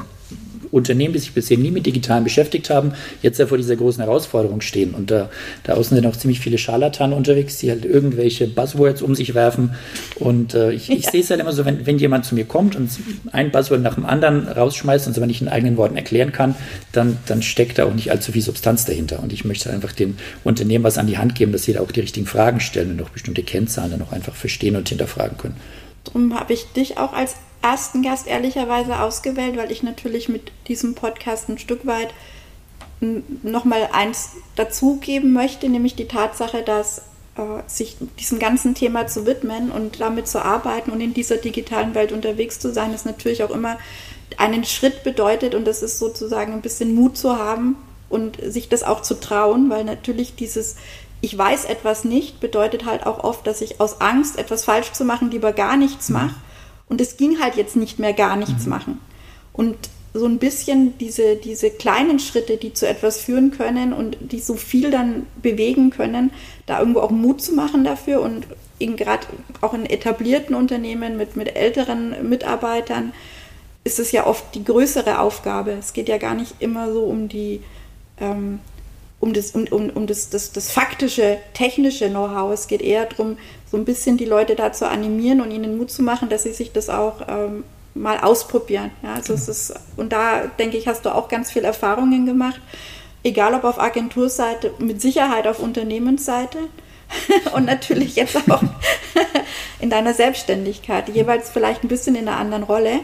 [0.75, 4.61] Unternehmen, die sich bisher nie mit Digitalen beschäftigt haben, jetzt ja vor dieser großen Herausforderung
[4.61, 4.93] stehen.
[4.93, 5.29] Und da,
[5.63, 9.75] da außen sind auch ziemlich viele Scharlatane unterwegs, die halt irgendwelche Buzzwords um sich werfen.
[10.19, 11.11] Und äh, ich, ich Ja.
[11.11, 12.89] sehe es halt immer so, wenn, wenn jemand zu mir kommt und
[13.31, 16.55] ein Buzzword nach dem anderen rausschmeißt und es aber nicht in eigenen Worten erklären kann,
[16.91, 19.23] dann, dann steckt da auch nicht allzu viel Substanz dahinter.
[19.23, 21.91] Und ich möchte einfach den Unternehmen was an die Hand geben, dass sie da auch
[21.91, 25.55] die richtigen Fragen stellen und auch bestimmte Kennzahlen dann auch einfach verstehen und hinterfragen können.
[26.03, 27.35] Darum habe ich dich auch als
[27.65, 32.13] ersten Gast ehrlicherweise ausgewählt, weil ich natürlich mit diesem Podcast ein Stück weit
[32.99, 36.99] nochmal eins dazugeben möchte, nämlich die Tatsache, dass
[37.37, 41.95] äh, sich diesem ganzen Thema zu widmen und damit zu arbeiten und in dieser digitalen
[41.95, 43.79] Welt unterwegs zu sein, ist natürlich auch immer
[44.37, 47.77] einen Schritt bedeutet und das ist sozusagen ein bisschen Mut zu haben
[48.09, 50.75] und sich das auch zu trauen, weil natürlich dieses
[51.21, 55.05] ich weiß etwas nicht bedeutet halt auch oft, dass ich aus Angst, etwas falsch zu
[55.05, 56.35] machen, lieber gar nichts mache.
[56.87, 58.99] Und es ging halt jetzt nicht mehr gar nichts machen.
[59.53, 59.75] Und
[60.13, 64.53] so ein bisschen diese, diese kleinen Schritte, die zu etwas führen können und die so
[64.55, 66.31] viel dann bewegen können,
[66.65, 68.47] da irgendwo auch Mut zu machen dafür und
[68.79, 69.27] gerade
[69.61, 73.13] auch in etablierten Unternehmen mit, mit älteren Mitarbeitern
[73.83, 75.71] ist es ja oft die größere Aufgabe.
[75.71, 77.61] Es geht ja gar nicht immer so um die
[78.19, 78.59] ähm,
[79.25, 82.53] um das, um, um, um das, das, das faktische, technische Know-how.
[82.53, 83.37] Es geht eher darum,
[83.69, 86.53] so ein bisschen die Leute da zu animieren und ihnen Mut zu machen, dass sie
[86.53, 87.63] sich das auch ähm,
[87.95, 88.91] mal ausprobieren.
[89.01, 92.61] Ja, also es ist, und da denke ich, hast du auch ganz viel Erfahrungen gemacht,
[93.23, 96.59] egal ob auf Agenturseite, mit Sicherheit auf Unternehmensseite
[97.55, 98.61] und natürlich jetzt auch
[99.79, 102.99] in deiner Selbstständigkeit, jeweils vielleicht ein bisschen in einer anderen Rolle.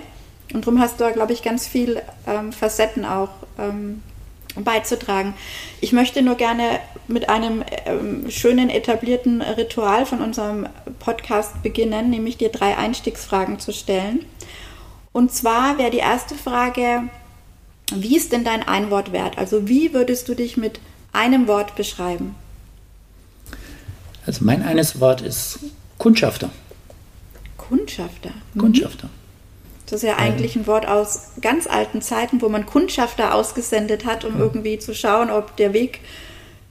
[0.54, 4.04] Und darum hast du, glaube ich, ganz viel ähm, Facetten auch ähm,
[4.56, 5.34] beizutragen.
[5.80, 10.68] Ich möchte nur gerne mit einem ähm, schönen etablierten Ritual von unserem
[11.00, 14.26] Podcast beginnen, nämlich dir drei Einstiegsfragen zu stellen.
[15.14, 17.04] Und zwar wäre die erste Frage,
[17.94, 19.38] wie ist denn dein Einwortwert?
[19.38, 20.80] Also wie würdest du dich mit
[21.12, 22.36] einem Wort beschreiben?
[24.26, 25.60] Also mein eines Wort ist
[25.98, 26.50] Kundschafter.
[27.58, 28.32] Kundschafter.
[28.54, 28.60] Mhm.
[28.60, 29.10] Kundschafter.
[29.92, 34.24] Das ist ja eigentlich ein Wort aus ganz alten Zeiten, wo man Kundschafter ausgesendet hat,
[34.24, 36.00] um irgendwie zu schauen, ob der Weg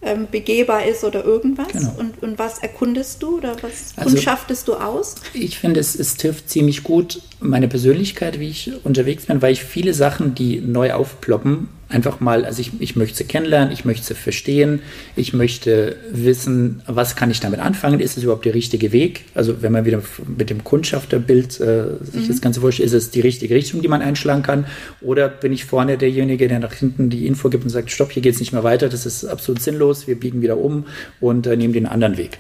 [0.01, 1.69] ähm, begehbar ist oder irgendwas.
[1.69, 1.95] Genau.
[1.99, 5.17] Und, und was erkundest du oder was also, kundschaftest du aus?
[5.35, 9.65] Ich finde, es, es trifft ziemlich gut meine Persönlichkeit, wie ich unterwegs bin, weil ich
[9.65, 14.07] viele Sachen, die neu aufploppen, einfach mal, also ich, ich möchte sie kennenlernen, ich möchte
[14.07, 14.81] sie verstehen,
[15.17, 19.25] ich möchte wissen, was kann ich damit anfangen, ist es überhaupt der richtige Weg?
[19.35, 22.29] Also wenn man wieder mit dem Kundschafterbild äh, sich mhm.
[22.29, 24.67] das Ganze vorstellt, ist es die richtige Richtung, die man einschlagen kann?
[25.01, 28.23] Oder bin ich vorne derjenige, der nach hinten die Info gibt und sagt, stopp, hier
[28.23, 30.87] geht es nicht mehr weiter, das ist absolut sinnlos, wir biegen wieder um
[31.21, 32.39] und äh, nehmen den anderen Weg.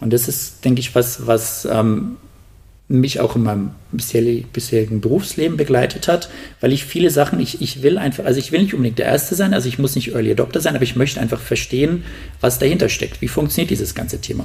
[0.00, 2.16] Und das ist, denke ich, was, was ähm,
[2.86, 6.28] mich auch in meinem bisherigen Berufsleben begleitet hat,
[6.60, 9.34] weil ich viele Sachen, ich, ich will einfach, also ich will nicht unbedingt der Erste
[9.34, 12.04] sein, also ich muss nicht Early Adopter sein, aber ich möchte einfach verstehen,
[12.40, 13.22] was dahinter steckt.
[13.22, 14.44] Wie funktioniert dieses ganze Thema?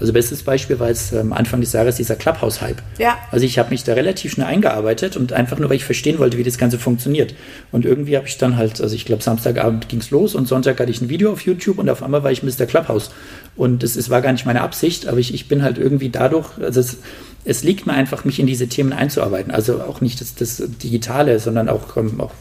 [0.00, 2.82] Also bestes Beispiel war jetzt ähm, Anfang des Jahres dieser Clubhouse-Hype.
[2.98, 3.18] Ja.
[3.30, 6.38] Also ich habe mich da relativ schnell eingearbeitet und einfach nur, weil ich verstehen wollte,
[6.38, 7.34] wie das Ganze funktioniert.
[7.70, 10.80] Und irgendwie habe ich dann halt, also ich glaube Samstagabend ging es los und Sonntag
[10.80, 12.66] hatte ich ein Video auf YouTube und auf einmal war ich Mr.
[12.66, 13.10] Clubhouse.
[13.56, 16.48] Und es, es war gar nicht meine Absicht, aber ich, ich bin halt irgendwie dadurch,
[16.58, 16.98] also es,
[17.44, 19.50] es liegt mir einfach, mich in diese Themen einzuarbeiten.
[19.50, 22.32] Also auch nicht das, das Digitale, sondern auch, ähm, auch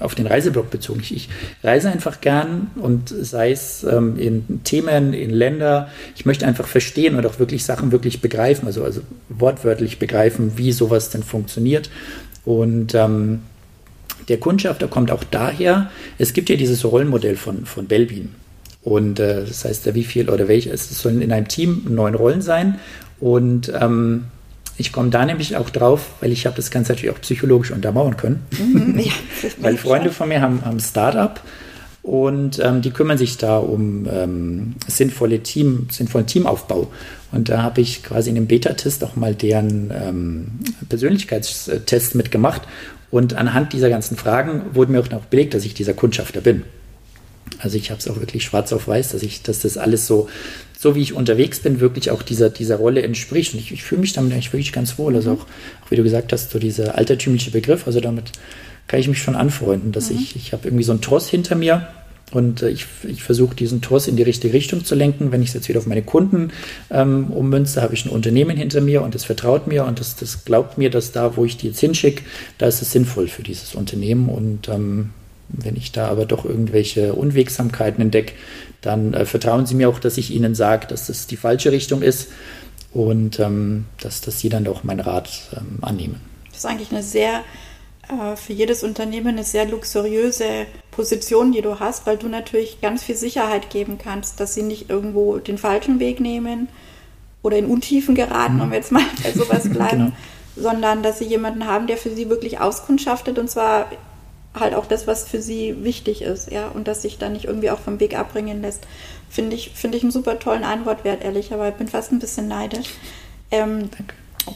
[0.00, 1.00] auf den Reiseblock bezogen.
[1.00, 1.28] Ich, ich,
[1.62, 5.88] reise einfach gern und sei es ähm, in Themen, in Länder.
[6.16, 10.72] Ich möchte einfach verstehen und auch wirklich Sachen wirklich begreifen, also, also wortwörtlich begreifen, wie
[10.72, 11.90] sowas denn funktioniert.
[12.44, 13.40] Und ähm,
[14.28, 18.30] der Kundschafter kommt auch daher, es gibt ja dieses Rollenmodell von, von Belbin.
[18.82, 22.40] Und äh, das heißt, wie viel oder welche, es sollen in einem Team neun Rollen
[22.40, 22.78] sein
[23.20, 24.24] und ähm,
[24.78, 28.16] ich komme da nämlich auch drauf, weil ich habe das Ganze natürlich auch psychologisch untermauern
[28.16, 28.42] können.
[28.58, 29.12] Mhm, ja,
[29.60, 31.38] weil Freunde von mir haben, ein Startup
[32.02, 36.90] und ähm, die kümmern sich da um ähm, sinnvolle Team, sinnvollen Teamaufbau.
[37.32, 40.46] Und da habe ich quasi in dem Beta-Test auch mal deren ähm,
[40.88, 42.62] Persönlichkeitstest mitgemacht.
[43.10, 46.62] Und anhand dieser ganzen Fragen wurde mir auch noch belegt, dass ich dieser Kundschafter bin.
[47.58, 50.28] Also ich habe es auch wirklich schwarz auf weiß, dass ich, dass das alles so,
[50.78, 53.52] so wie ich unterwegs bin, wirklich auch dieser, dieser Rolle entspricht.
[53.52, 55.14] Und ich, ich fühle mich damit eigentlich wirklich ganz wohl.
[55.14, 55.46] Also auch,
[55.84, 58.32] auch wie du gesagt hast, so dieser altertümliche Begriff, also damit
[58.90, 60.16] kann ich mich schon anfreunden, dass mhm.
[60.16, 61.86] ich, ich habe irgendwie so einen Tross hinter mir
[62.32, 65.30] und äh, ich, ich versuche diesen Tross in die richtige Richtung zu lenken.
[65.30, 66.50] Wenn ich es jetzt wieder auf meine Kunden
[66.90, 70.44] ähm, ummünze, habe ich ein Unternehmen hinter mir und das vertraut mir und das, das
[70.44, 72.24] glaubt mir, dass da, wo ich die jetzt hinschicke,
[72.58, 75.10] da ist es sinnvoll für dieses Unternehmen und ähm,
[75.46, 78.32] wenn ich da aber doch irgendwelche Unwegsamkeiten entdecke,
[78.80, 82.02] dann äh, vertrauen Sie mir auch, dass ich Ihnen sage, dass das die falsche Richtung
[82.02, 82.32] ist
[82.92, 86.20] und ähm, dass, dass Sie dann doch meinen Rat ähm, annehmen.
[86.48, 87.44] Das ist eigentlich eine sehr,
[88.36, 93.16] für jedes Unternehmen eine sehr luxuriöse Position, die du hast, weil du natürlich ganz viel
[93.16, 96.68] Sicherheit geben kannst, dass sie nicht irgendwo den falschen Weg nehmen
[97.42, 98.62] oder in Untiefen geraten, mhm.
[98.62, 100.12] um jetzt mal bei sowas bleiben.
[100.54, 100.70] genau.
[100.70, 103.86] sondern dass sie jemanden haben, der für sie wirklich auskundschaftet und zwar
[104.58, 107.70] halt auch das, was für sie wichtig ist, ja, und dass sich da nicht irgendwie
[107.70, 108.84] auch vom Weg abbringen lässt,
[109.28, 112.48] finde ich, finde ich einen super tollen Einwortwert, ehrlich, aber ich bin fast ein bisschen
[112.48, 112.88] neidisch.
[113.52, 113.90] Ähm,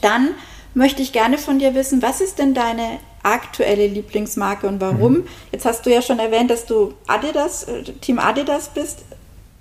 [0.01, 0.31] dann
[0.73, 5.13] möchte ich gerne von dir wissen, was ist denn deine aktuelle Lieblingsmarke und warum?
[5.13, 5.23] Mhm.
[5.51, 8.99] Jetzt hast du ja schon erwähnt, dass du Adidas, äh, Team Adidas bist.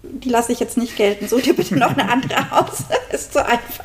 [0.02, 1.26] Die lasse ich jetzt nicht gelten.
[1.28, 2.84] Such dir bitte noch eine andere aus.
[3.12, 3.84] ist so einfach.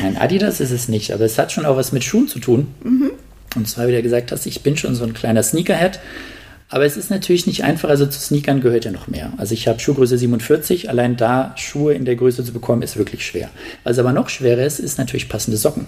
[0.00, 2.74] Nein, Adidas ist es nicht, aber es hat schon auch was mit Schuhen zu tun.
[2.82, 3.12] Mhm.
[3.54, 5.98] Und zwar, wie du gesagt hast, ich bin schon so ein kleiner Sneakerhead.
[6.68, 9.32] Aber es ist natürlich nicht einfach, also zu Sneakern gehört ja noch mehr.
[9.36, 13.24] Also ich habe Schuhgröße 47, allein da Schuhe in der Größe zu bekommen, ist wirklich
[13.24, 13.50] schwer.
[13.84, 15.86] Was aber noch schwerer ist, ist natürlich passende Socken.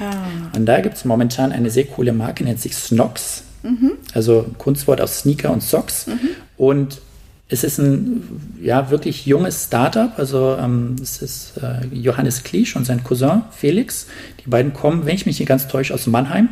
[0.00, 0.56] Ah.
[0.56, 3.44] Und da gibt es momentan eine sehr coole Marke, nennt sich Snox.
[3.62, 3.92] Mhm.
[4.14, 6.06] Also Kunstwort aus Sneaker und Socks.
[6.06, 6.18] Mhm.
[6.56, 7.00] Und
[7.48, 8.22] es ist ein
[8.62, 10.12] ja, wirklich junges Startup.
[10.18, 14.06] Also ähm, es ist äh, Johannes Kliesch und sein Cousin Felix.
[14.44, 16.48] Die beiden kommen, wenn ich mich nicht ganz täusche, aus Mannheim.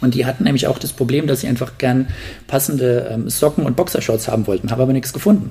[0.00, 2.08] Und die hatten nämlich auch das Problem, dass sie einfach gern
[2.46, 5.50] passende ähm, Socken und Boxershorts haben wollten, haben aber nichts gefunden.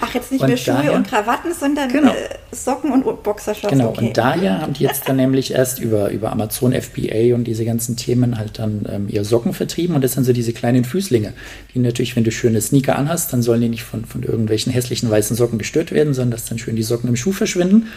[0.00, 2.12] Ach, jetzt nicht und mehr Schuhe daher, und Krawatten, sondern genau.
[2.12, 3.68] äh, Socken und Boxershorts.
[3.68, 4.08] Genau, okay.
[4.08, 7.96] und daher haben die jetzt dann nämlich erst über, über Amazon FBA und diese ganzen
[7.96, 9.96] Themen halt dann ähm, ihre Socken vertrieben.
[9.96, 11.32] Und das sind so diese kleinen Füßlinge,
[11.74, 15.10] die natürlich, wenn du schöne Sneaker anhast, dann sollen die nicht von, von irgendwelchen hässlichen
[15.10, 17.88] weißen Socken gestört werden, sondern dass dann schön die Socken im Schuh verschwinden.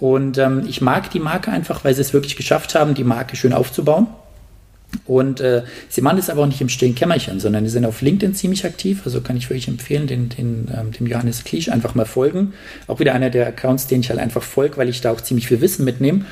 [0.00, 3.36] Und ähm, ich mag die Marke einfach, weil sie es wirklich geschafft haben, die Marke
[3.36, 4.08] schön aufzubauen.
[5.06, 8.02] Und äh, sie machen das aber auch nicht im stillen Kämmerchen, sondern die sind auf
[8.02, 9.02] LinkedIn ziemlich aktiv.
[9.04, 12.54] Also kann ich wirklich empfehlen, den, den, ähm, dem Johannes Kliesch einfach mal folgen.
[12.86, 15.46] Auch wieder einer der Accounts, den ich halt einfach folge, weil ich da auch ziemlich
[15.46, 16.24] viel Wissen mitnehme.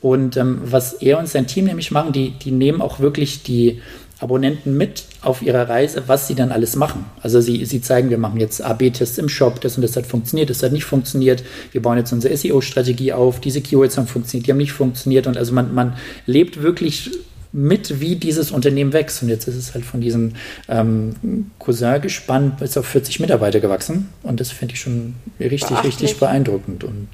[0.00, 3.80] Und ähm, was er und sein Team nämlich machen, die, die nehmen auch wirklich die
[4.18, 7.04] Abonnenten mit auf ihrer Reise, was sie dann alles machen.
[7.20, 10.48] Also sie, sie zeigen, wir machen jetzt AB-Tests im Shop, das und das hat funktioniert,
[10.48, 11.42] das hat nicht funktioniert.
[11.72, 15.26] Wir bauen jetzt unsere SEO-Strategie auf, diese Keywords haben funktioniert, die haben nicht funktioniert.
[15.26, 17.10] Und also man, man lebt wirklich
[17.56, 19.22] mit, wie dieses Unternehmen wächst.
[19.22, 20.34] Und jetzt ist es halt von diesem
[20.68, 24.10] ähm, Cousin gespannt bis auf 40 Mitarbeiter gewachsen.
[24.22, 26.84] Und das finde ich schon richtig, richtig beeindruckend.
[26.84, 27.08] Und,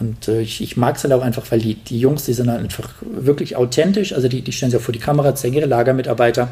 [0.00, 2.50] und äh, ich, ich mag es halt auch einfach, weil die, die Jungs, die sind
[2.50, 4.14] halt einfach wirklich authentisch.
[4.14, 6.48] Also die, die stellen sich auch vor die Kamera, zeigen ihre Lagermitarbeiter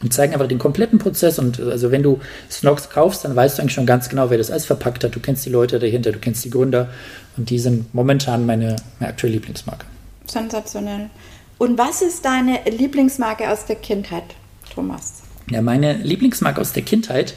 [0.00, 1.38] und zeigen einfach den kompletten Prozess.
[1.38, 2.18] Und äh, also wenn du
[2.50, 5.14] Snox kaufst, dann weißt du eigentlich schon ganz genau, wer das alles verpackt hat.
[5.14, 6.88] Du kennst die Leute dahinter, du kennst die Gründer.
[7.36, 9.84] Und die sind momentan meine, meine aktuelle Lieblingsmarke.
[10.26, 11.10] Sensationell.
[11.58, 14.24] Und was ist deine Lieblingsmarke aus der Kindheit,
[14.72, 15.22] Thomas?
[15.50, 17.34] Ja, meine Lieblingsmarke aus der Kindheit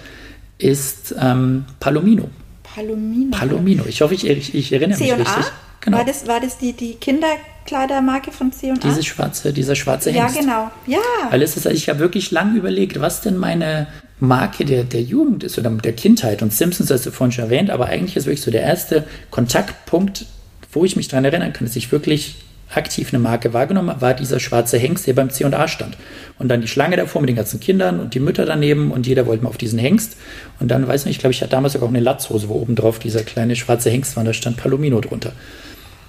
[0.58, 2.30] ist ähm, Palomino.
[2.64, 3.36] Palomino.
[3.36, 3.84] Palomino.
[3.88, 5.46] Ich hoffe, ich, ich, ich erinnere mich richtig.
[5.82, 5.98] Genau.
[5.98, 8.76] War das, war das die, die Kinderkleidermarke von C&A?
[8.76, 10.36] Diese schwarze, dieser schwarze Hengst.
[10.36, 10.72] Ja, genau.
[10.86, 11.00] Ja.
[11.32, 13.88] Weil es ist, ich habe wirklich lange überlegt, was denn meine
[14.20, 16.44] Marke der, der Jugend ist oder der Kindheit.
[16.44, 20.28] Und Simpsons hast du vorhin schon erwähnt, aber eigentlich ist wirklich so der erste Kontaktpunkt,
[20.72, 22.36] wo ich mich daran erinnern kann, dass ich wirklich
[22.76, 25.98] aktiv eine Marke wahrgenommen war dieser schwarze Hengst, der beim C&A stand.
[26.40, 29.26] Und dann die Schlange davor mit den ganzen Kindern und die Mütter daneben und jeder
[29.26, 30.18] wollte mal auf diesen Hengst.
[30.60, 33.00] Und dann, weiß nicht, ich glaube, ich hatte damals auch eine Latzhose, wo oben drauf
[33.00, 35.34] dieser kleine schwarze Hengst war, da stand Palomino drunter.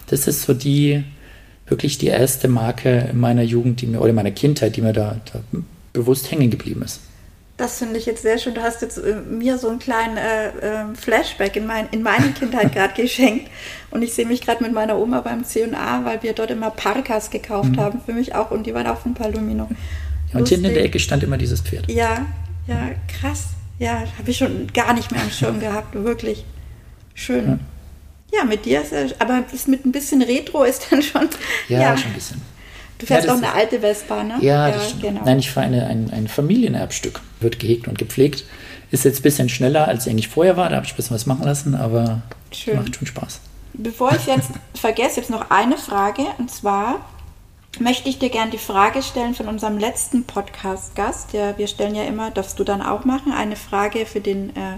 [0.09, 1.05] Das ist so die,
[1.67, 4.93] wirklich die erste Marke in meiner Jugend, die mir, oder in meiner Kindheit, die mir
[4.93, 5.41] da, da
[5.93, 7.01] bewusst hängen geblieben ist.
[7.63, 8.55] Das finde ich jetzt sehr schön.
[8.55, 12.33] Du hast jetzt äh, mir so einen kleinen äh, äh, Flashback in, mein, in meine
[12.33, 13.49] Kindheit gerade geschenkt.
[13.93, 17.31] Und ich sehe mich gerade mit meiner Oma beim C&A, weil wir dort immer Parkas
[17.31, 17.81] gekauft mhm.
[17.81, 18.51] haben für mich auch.
[18.51, 19.69] Und die waren auch von Palomino.
[20.33, 21.89] Ja, und hinten in der Ecke stand immer dieses Pferd.
[21.89, 22.27] Ja,
[22.67, 23.51] ja, krass.
[23.79, 25.95] Ja, habe ich schon gar nicht mehr am Schirm gehabt.
[25.95, 26.45] Wirklich
[27.15, 27.61] schön.
[28.33, 28.41] Ja.
[28.41, 31.29] ja mit dir ist er, aber ist mit ein bisschen Retro ist dann schon.
[31.69, 31.97] Ja, ja.
[31.97, 32.43] schon ein bisschen.
[32.99, 34.39] Du fährst ja, auch eine alte Vespa, ne?
[34.41, 35.21] Ja, ja genau.
[35.25, 37.21] Nein, ich fahre eine, ein, ein Familienerbstück.
[37.43, 38.45] Wird gehegt und gepflegt.
[38.91, 40.69] Ist jetzt ein bisschen schneller, als eigentlich vorher war.
[40.69, 42.77] Da habe ich ein bisschen was machen lassen, aber Schön.
[42.77, 43.41] macht schon Spaß.
[43.75, 46.23] Bevor ich jetzt vergesse, jetzt noch eine Frage.
[46.39, 47.01] Und zwar
[47.79, 51.33] möchte ich dir gerne die Frage stellen von unserem letzten Podcast-Gast.
[51.33, 54.77] Ja, wir stellen ja immer, darfst du dann auch machen, eine Frage für den äh,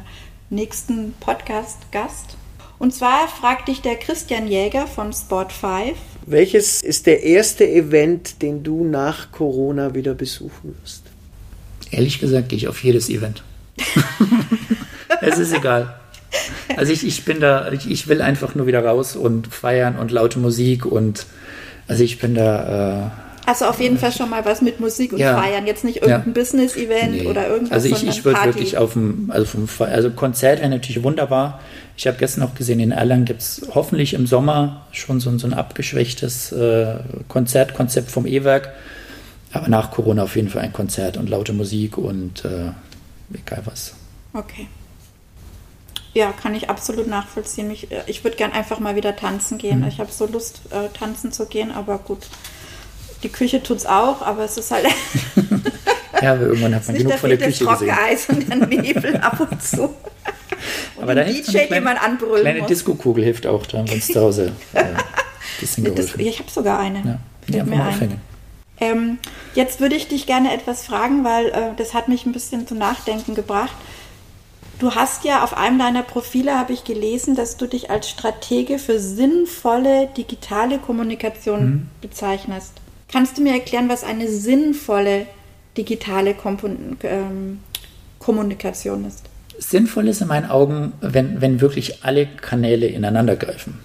[0.50, 2.36] nächsten Podcast-Gast.
[2.78, 5.96] Und zwar fragt dich der Christian Jäger von Sport 5.
[6.26, 11.03] Welches ist der erste Event, den du nach Corona wieder besuchen wirst?
[11.94, 13.42] Ehrlich gesagt gehe ich auf jedes Event.
[15.20, 15.94] es ist egal.
[16.76, 20.10] Also ich, ich bin da, ich, ich, will einfach nur wieder raus und feiern und
[20.10, 21.26] laute Musik und
[21.86, 23.12] also ich bin da.
[23.46, 25.40] Äh, also auf jeden Fall schon mal was mit Musik und ja.
[25.40, 25.66] Feiern.
[25.66, 26.32] Jetzt nicht irgendein ja.
[26.32, 27.26] Business-Event nee.
[27.26, 27.72] oder irgendwas.
[27.72, 31.60] Also ich, ich würde wirklich auf dem, also vom also Konzert wäre natürlich wunderbar.
[31.96, 35.46] Ich habe gestern noch gesehen, in Erlangen gibt es hoffentlich im Sommer schon so, so
[35.46, 36.96] ein abgeschwächtes äh,
[37.28, 38.72] Konzertkonzept vom E-Werk.
[39.54, 42.72] Aber nach Corona auf jeden Fall ein Konzert und laute Musik und äh,
[43.32, 43.94] egal was.
[44.32, 44.66] Okay.
[46.12, 47.70] Ja, kann ich absolut nachvollziehen.
[47.70, 49.80] Ich, äh, ich würde gern einfach mal wieder tanzen gehen.
[49.80, 49.88] Mhm.
[49.88, 52.26] Ich habe so Lust, äh, tanzen zu gehen, aber gut.
[53.22, 54.86] Die Küche tut es auch, aber es ist halt.
[56.22, 57.90] ja, aber irgendwann hat man genug von der Küche gesehen.
[57.90, 59.84] Eis und der Nebel ab und zu.
[60.96, 62.68] Und aber da DJ, den man anbrüllen kleine muss.
[62.68, 64.84] Disco-Kugel hilft auch, da, wenn es zu Hause äh,
[65.60, 66.18] bisschen geholfen.
[66.18, 66.98] Das, ich habe sogar eine.
[67.04, 68.33] Ja, die einfach mal aufhängen.
[68.80, 69.18] Ähm,
[69.54, 72.78] jetzt würde ich dich gerne etwas fragen, weil äh, das hat mich ein bisschen zum
[72.78, 73.74] Nachdenken gebracht.
[74.80, 78.78] Du hast ja auf einem deiner Profile, habe ich gelesen, dass du dich als Stratege
[78.78, 81.88] für sinnvolle digitale Kommunikation mhm.
[82.00, 82.72] bezeichnest.
[83.10, 85.26] Kannst du mir erklären, was eine sinnvolle
[85.76, 87.60] digitale Kompon ähm,
[88.18, 89.24] Kommunikation ist?
[89.58, 93.78] Sinnvoll ist in meinen Augen, wenn, wenn wirklich alle Kanäle ineinander greifen.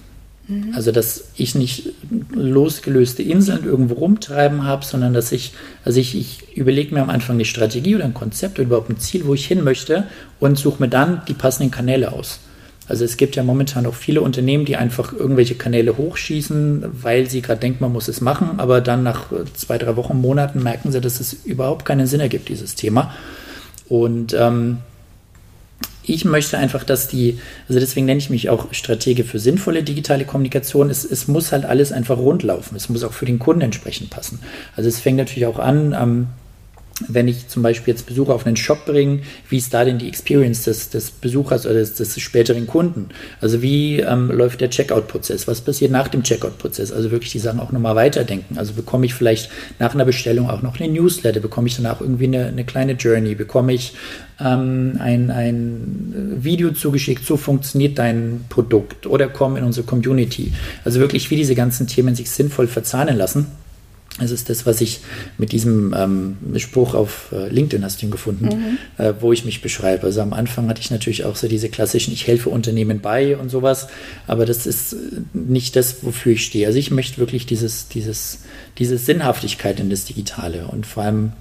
[0.49, 0.73] Mhm.
[0.75, 1.93] Also, dass ich nicht
[2.33, 5.53] losgelöste Inseln irgendwo rumtreiben habe, sondern dass ich,
[5.85, 8.97] also ich, ich überlege mir am Anfang eine Strategie oder ein Konzept oder überhaupt ein
[8.97, 10.05] Ziel, wo ich hin möchte
[10.39, 12.39] und suche mir dann die passenden Kanäle aus.
[12.87, 17.43] Also es gibt ja momentan auch viele Unternehmen, die einfach irgendwelche Kanäle hochschießen, weil sie
[17.43, 20.99] gerade denken, man muss es machen, aber dann nach zwei, drei Wochen, Monaten merken sie,
[20.99, 23.13] dass es überhaupt keinen Sinn ergibt, dieses Thema.
[23.87, 24.79] Und ähm,
[26.09, 30.25] ich möchte einfach, dass die, also deswegen nenne ich mich auch Stratege für sinnvolle digitale
[30.25, 30.89] Kommunikation.
[30.89, 32.75] Es, es muss halt alles einfach rundlaufen.
[32.75, 34.39] Es muss auch für den Kunden entsprechend passen.
[34.75, 36.27] Also es fängt natürlich auch an, ähm,
[37.07, 40.07] wenn ich zum Beispiel jetzt Besucher auf einen Shop bringe, wie ist da denn die
[40.07, 43.09] Experience des, des Besuchers oder des, des, späteren Kunden?
[43.39, 45.47] Also wie ähm, läuft der Checkout-Prozess?
[45.47, 46.91] Was passiert nach dem Checkout-Prozess?
[46.91, 48.57] Also wirklich die Sachen auch nochmal weiterdenken.
[48.57, 51.39] Also bekomme ich vielleicht nach einer Bestellung auch noch eine Newsletter?
[51.39, 53.35] Bekomme ich danach irgendwie eine, eine kleine Journey?
[53.35, 53.93] Bekomme ich
[54.39, 60.53] ähm, ein, ein Video zugeschickt, so funktioniert dein Produkt oder komm in unsere Community?
[60.83, 63.47] Also wirklich, wie diese ganzen Themen sich sinnvoll verzahnen lassen.
[64.21, 65.01] Es ist das, was ich
[65.37, 68.77] mit diesem ähm, Spruch auf äh, LinkedIn hast du ihn gefunden, mhm.
[69.03, 70.07] äh, wo ich mich beschreibe.
[70.07, 73.49] Also am Anfang hatte ich natürlich auch so diese klassischen, ich helfe Unternehmen bei und
[73.49, 73.87] sowas,
[74.27, 74.95] aber das ist
[75.33, 76.67] nicht das, wofür ich stehe.
[76.67, 78.39] Also ich möchte wirklich dieses, dieses,
[78.77, 81.33] diese Sinnhaftigkeit in das Digitale und vor allem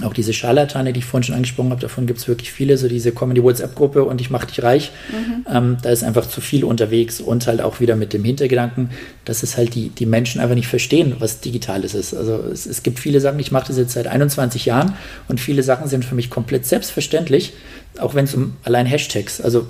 [0.00, 2.88] auch diese Scharlatane, die ich vorhin schon angesprochen habe, davon gibt es wirklich viele, so
[2.88, 4.90] diese kommen in die WhatsApp-Gruppe und ich mache dich reich.
[5.10, 5.46] Mhm.
[5.54, 8.90] Ähm, da ist einfach zu viel unterwegs und halt auch wieder mit dem Hintergedanken,
[9.26, 12.14] dass es halt die, die Menschen einfach nicht verstehen, was Digitales ist.
[12.14, 14.94] Also es, es gibt viele Sachen, ich mache das jetzt seit 21 Jahren
[15.28, 17.52] und viele Sachen sind für mich komplett selbstverständlich,
[17.98, 19.66] auch wenn es um allein Hashtags, also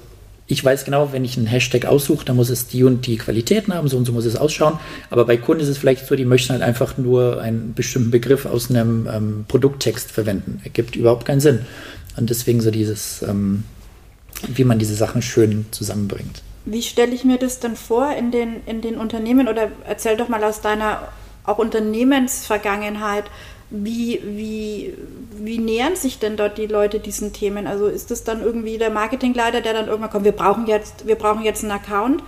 [0.52, 3.72] ich weiß genau, wenn ich einen Hashtag aussuche, dann muss es die und die Qualitäten
[3.72, 4.78] haben, so und so muss es ausschauen.
[5.08, 8.44] Aber bei Kunden ist es vielleicht so, die möchten halt einfach nur einen bestimmten Begriff
[8.44, 10.60] aus einem ähm, Produkttext verwenden.
[10.62, 11.60] Ergibt überhaupt keinen Sinn.
[12.16, 13.64] Und deswegen so dieses, ähm,
[14.46, 16.42] wie man diese Sachen schön zusammenbringt.
[16.66, 19.48] Wie stelle ich mir das denn vor in den, in den Unternehmen?
[19.48, 21.08] Oder erzähl doch mal aus deiner
[21.44, 23.24] auch Unternehmensvergangenheit
[23.72, 24.94] wie, wie,
[25.38, 27.66] wie nähern sich denn dort die Leute diesen Themen?
[27.66, 31.16] Also ist es dann irgendwie der Marketingleiter, der dann irgendwann kommt, wir brauchen jetzt, wir
[31.16, 32.22] brauchen jetzt einen Account?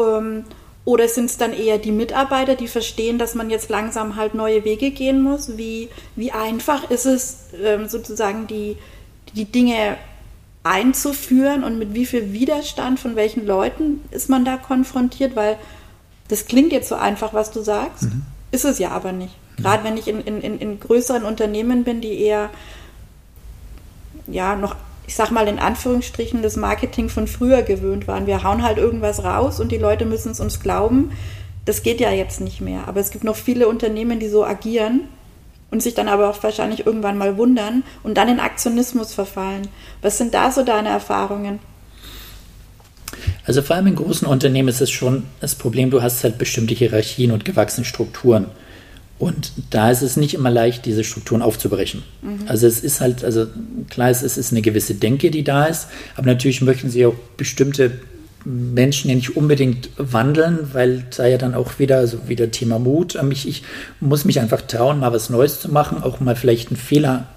[0.00, 0.44] Ähm,
[0.84, 4.64] oder sind es dann eher die Mitarbeiter, die verstehen, dass man jetzt langsam halt neue
[4.64, 5.56] Wege gehen muss?
[5.56, 8.76] Wie, wie einfach ist es ähm, sozusagen die,
[9.34, 9.96] die Dinge
[10.64, 15.36] einzuführen und mit wie viel Widerstand von welchen Leuten ist man da konfrontiert?
[15.36, 15.56] Weil
[16.26, 18.22] das klingt jetzt so einfach, was du sagst, mhm.
[18.50, 19.34] ist es ja aber nicht.
[19.56, 22.50] Gerade wenn ich in, in, in größeren Unternehmen bin, die eher,
[24.26, 24.74] ja, noch,
[25.06, 28.26] ich sag mal in Anführungsstrichen, das Marketing von früher gewöhnt waren.
[28.26, 31.12] Wir hauen halt irgendwas raus und die Leute müssen es uns glauben.
[31.66, 32.88] Das geht ja jetzt nicht mehr.
[32.88, 35.02] Aber es gibt noch viele Unternehmen, die so agieren
[35.70, 39.68] und sich dann aber auch wahrscheinlich irgendwann mal wundern und dann in Aktionismus verfallen.
[40.02, 41.58] Was sind da so deine Erfahrungen?
[43.46, 46.74] Also vor allem in großen Unternehmen ist es schon das Problem, du hast halt bestimmte
[46.74, 48.46] Hierarchien und gewachsene Strukturen.
[49.24, 52.02] Und da ist es nicht immer leicht, diese Strukturen aufzubrechen.
[52.20, 52.40] Mhm.
[52.46, 53.46] Also es ist halt, also
[53.88, 57.92] klar, es ist eine gewisse Denke, die da ist, aber natürlich möchten sie auch bestimmte
[58.44, 63.14] Menschen ja nicht unbedingt wandeln, weil da ja dann auch wieder, so wieder Thema Mut,
[63.14, 63.62] ähm, ich, ich
[63.98, 67.28] muss mich einfach trauen, mal was Neues zu machen, auch mal vielleicht einen Fehler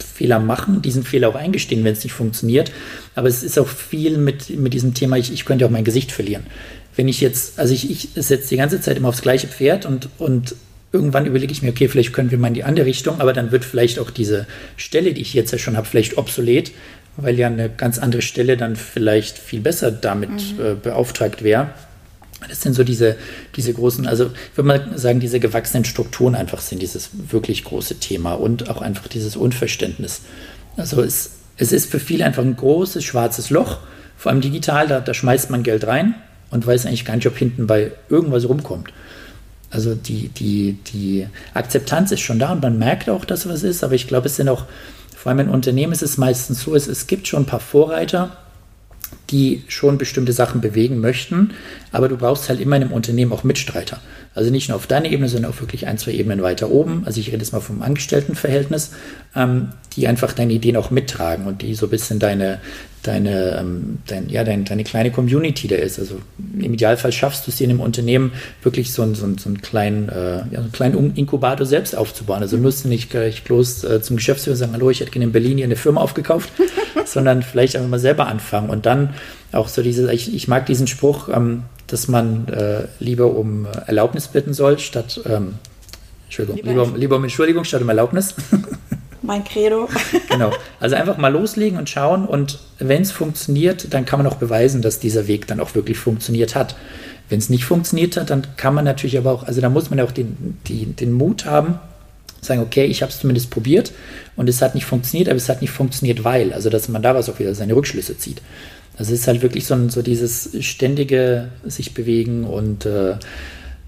[0.00, 2.72] Fehler machen, diesen Fehler auch eingestehen, wenn es nicht funktioniert.
[3.14, 6.10] Aber es ist auch viel mit, mit diesem Thema, ich, ich könnte auch mein Gesicht
[6.10, 6.42] verlieren.
[6.96, 10.08] Wenn ich jetzt, also ich, ich setze die ganze Zeit immer aufs gleiche Pferd und,
[10.18, 10.56] und
[10.92, 13.52] irgendwann überlege ich mir, okay, vielleicht können wir mal in die andere Richtung, aber dann
[13.52, 14.46] wird vielleicht auch diese
[14.76, 16.72] Stelle, die ich jetzt ja schon habe, vielleicht obsolet,
[17.16, 20.64] weil ja eine ganz andere Stelle dann vielleicht viel besser damit mhm.
[20.64, 21.70] äh, beauftragt wäre.
[22.48, 23.16] Das sind so diese,
[23.56, 27.96] diese großen, also ich würde mal sagen, diese gewachsenen Strukturen einfach sind dieses wirklich große
[27.96, 30.22] Thema und auch einfach dieses Unverständnis.
[30.76, 33.78] Also es, es ist für viele einfach ein großes schwarzes Loch,
[34.16, 36.14] vor allem digital, da, da schmeißt man Geld rein
[36.50, 38.92] und weiß eigentlich gar nicht, ob hinten bei irgendwas rumkommt.
[39.70, 43.84] Also die, die, die Akzeptanz ist schon da und man merkt auch, dass was ist,
[43.84, 44.64] aber ich glaube, es sind auch,
[45.14, 48.36] vor allem in Unternehmen ist es meistens so, es, es gibt schon ein paar Vorreiter,
[49.30, 51.52] die schon bestimmte Sachen bewegen möchten,
[51.92, 54.00] aber du brauchst halt immer in einem Unternehmen auch Mitstreiter.
[54.38, 57.02] Also nicht nur auf deiner Ebene, sondern auch wirklich ein, zwei Ebenen weiter oben.
[57.04, 58.92] Also ich rede jetzt mal vom Angestelltenverhältnis,
[59.34, 62.60] ähm, die einfach deine Ideen auch mittragen und die so ein bisschen deine,
[63.02, 65.98] deine, ähm, dein, ja, dein, deine kleine Community da ist.
[65.98, 66.20] Also
[66.56, 68.30] im Idealfall schaffst du es dir in einem Unternehmen
[68.62, 71.96] wirklich so, einen, so, einen, so einen kleinen, äh, ja, so einen kleinen Inkubator selbst
[71.96, 72.40] aufzubauen.
[72.40, 75.32] Also musst du nicht gleich bloß äh, zum Geschäftsführer sagen, hallo, ich hätte gerne in
[75.32, 76.52] Berlin hier eine Firma aufgekauft,
[77.06, 79.14] sondern vielleicht einfach mal selber anfangen und dann
[79.50, 84.28] auch so diese, ich, ich mag diesen Spruch, ähm, dass man äh, lieber um Erlaubnis
[84.28, 85.54] bitten soll, statt, ähm,
[86.26, 88.34] Entschuldigung, lieber, lieber, um Entschuldigung statt um Erlaubnis.
[89.22, 89.88] Mein Credo.
[90.30, 90.52] genau.
[90.78, 94.80] Also einfach mal loslegen und schauen und wenn es funktioniert, dann kann man auch beweisen,
[94.80, 96.76] dass dieser Weg dann auch wirklich funktioniert hat.
[97.28, 99.98] Wenn es nicht funktioniert hat, dann kann man natürlich aber auch, also da muss man
[99.98, 101.78] ja auch den, die, den Mut haben,
[102.40, 103.92] sagen, okay, ich habe es zumindest probiert
[104.36, 107.28] und es hat nicht funktioniert, aber es hat nicht funktioniert, weil, also dass man daraus
[107.28, 108.40] auch wieder seine Rückschlüsse zieht.
[108.98, 113.16] Also es ist halt wirklich so, ein, so dieses ständige sich bewegen und äh,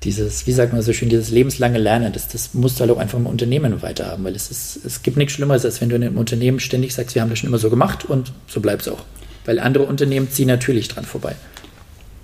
[0.05, 2.99] dieses, wie sagt man so schön, dieses lebenslange Lernen, das, das musst du halt auch
[2.99, 6.05] einfach im Unternehmen weiterhaben, weil es, ist, es gibt nichts Schlimmeres, als wenn du in
[6.05, 8.89] einem Unternehmen ständig sagst, wir haben das schon immer so gemacht und so bleibt es
[8.89, 9.05] auch.
[9.45, 11.35] Weil andere Unternehmen ziehen natürlich dran vorbei.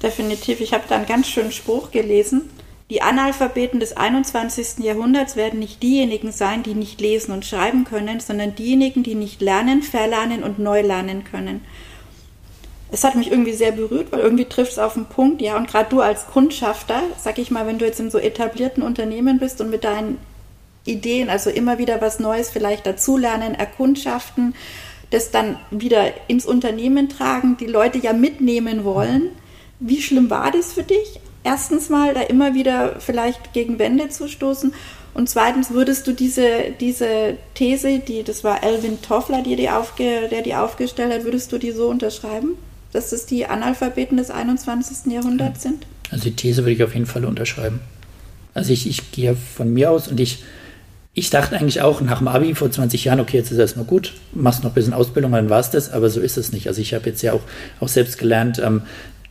[0.03, 0.61] Definitiv.
[0.61, 2.43] Ich habe da einen ganz schönen Spruch gelesen.
[2.89, 4.84] Die Analphabeten des 21.
[4.84, 9.41] Jahrhunderts werden nicht diejenigen sein, die nicht lesen und schreiben können, sondern diejenigen, die nicht
[9.41, 11.62] lernen, verlernen und neu lernen können.
[12.91, 15.68] Es hat mich irgendwie sehr berührt, weil irgendwie trifft es auf den Punkt, ja, und
[15.68, 19.61] gerade du als Kundschafter, sag ich mal, wenn du jetzt in so etablierten Unternehmen bist
[19.61, 20.18] und mit deinen
[20.84, 24.55] Ideen, also immer wieder was Neues vielleicht dazulernen, erkundschaften,
[25.11, 29.30] das dann wieder ins Unternehmen tragen, die Leute ja mitnehmen wollen.
[29.80, 31.20] Wie schlimm war das für dich?
[31.47, 34.74] erstens mal da immer wieder vielleicht gegen Wände zu stoßen
[35.14, 40.28] und zweitens würdest du diese, diese These, die, das war Alvin Toffler, die die aufge,
[40.28, 42.59] der die aufgestellt hat, würdest du die so unterschreiben,
[42.97, 45.12] dass das die Analphabeten des 21.
[45.12, 45.86] Jahrhunderts sind?
[46.11, 47.80] Also die These würde ich auf jeden Fall unterschreiben.
[48.55, 50.42] Also ich, ich gehe von mir aus und ich,
[51.12, 54.14] ich dachte eigentlich auch nach dem Abi vor 20 Jahren, okay, jetzt ist erstmal gut,
[54.32, 56.68] machst noch ein bisschen Ausbildung, dann war es das, aber so ist es nicht.
[56.68, 57.42] Also ich habe jetzt ja auch,
[57.80, 58.82] auch selbst gelernt, ähm,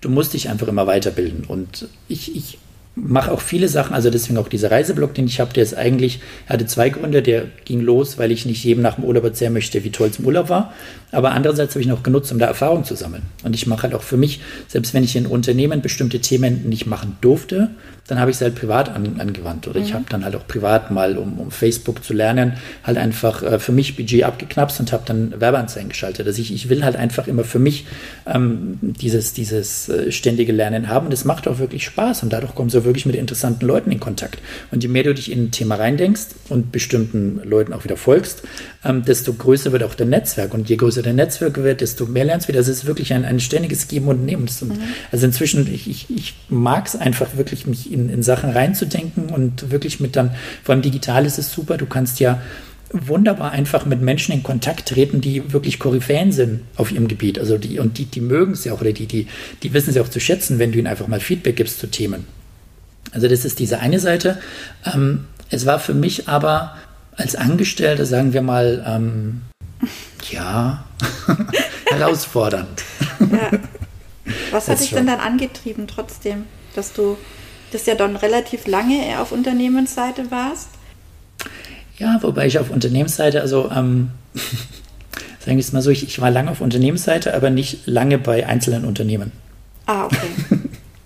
[0.01, 1.45] du musst dich einfach immer weiterbilden.
[1.45, 2.59] Und ich, ich
[2.95, 6.21] mache auch viele Sachen, also deswegen auch dieser Reiseblog, den ich habe, der ist eigentlich,
[6.47, 9.83] hatte zwei Gründe, der ging los, weil ich nicht jedem nach dem Urlaub erzählen möchte,
[9.83, 10.73] wie toll es im Urlaub war,
[11.11, 13.23] aber andererseits habe ich noch genutzt, um da Erfahrung zu sammeln.
[13.43, 16.85] Und ich mache halt auch für mich, selbst wenn ich in Unternehmen bestimmte Themen nicht
[16.85, 17.71] machen durfte,
[18.07, 19.67] dann habe ich es halt privat an, angewandt.
[19.67, 19.85] Oder mhm.
[19.85, 22.53] ich habe dann halt auch privat mal, um, um Facebook zu lernen,
[22.83, 26.27] halt einfach äh, für mich Budget abgeknapst und habe dann Werbeanzeigen geschaltet.
[26.27, 27.87] Also ich, ich will halt einfach immer für mich
[28.27, 31.07] ähm, dieses, dieses äh, ständige Lernen haben.
[31.07, 32.21] Und es macht auch wirklich Spaß.
[32.21, 34.39] Und dadurch kommst du wirklich mit interessanten Leuten in Kontakt.
[34.69, 38.43] Und je mehr du dich in ein Thema reindenkst und bestimmten Leuten auch wieder folgst,
[38.83, 40.53] ähm, desto größer wird auch dein Netzwerk.
[40.53, 42.59] Und je größer dein Netzwerk wird, desto mehr lernst du wieder.
[42.59, 44.43] Also es ist wirklich ein, ein ständiges Geben und Nehmen.
[44.43, 44.77] Mhm.
[45.11, 49.71] Also inzwischen, ich, ich, ich mag es einfach wirklich, mich in, in Sachen reinzudenken und
[49.71, 50.31] wirklich mit dann,
[50.63, 52.41] vor allem digital ist es super, du kannst ja
[52.91, 57.39] wunderbar einfach mit Menschen in Kontakt treten, die wirklich Koryphäen sind auf ihrem Gebiet.
[57.39, 59.27] Also die, und die, die mögen es ja auch, oder die, die,
[59.63, 61.87] die wissen es ja auch zu schätzen, wenn du ihnen einfach mal Feedback gibst zu
[61.87, 62.25] Themen.
[63.11, 64.37] Also das ist diese eine Seite.
[64.85, 66.75] Ähm, es war für mich aber
[67.15, 69.41] als Angestellter, sagen wir mal, ähm,
[70.31, 70.85] ja,
[71.85, 72.83] herausfordernd.
[73.19, 73.59] Ja.
[74.51, 77.17] Was hat dich denn dann angetrieben trotzdem, dass du
[77.75, 80.69] das ja dann relativ lange auf Unternehmensseite warst?
[81.97, 84.11] Ja, wobei ich auf Unternehmensseite, also ähm,
[85.39, 88.47] sagen wir es mal so, ich, ich, war lange auf Unternehmensseite, aber nicht lange bei
[88.47, 89.31] einzelnen Unternehmen.
[89.85, 90.27] Ah, okay.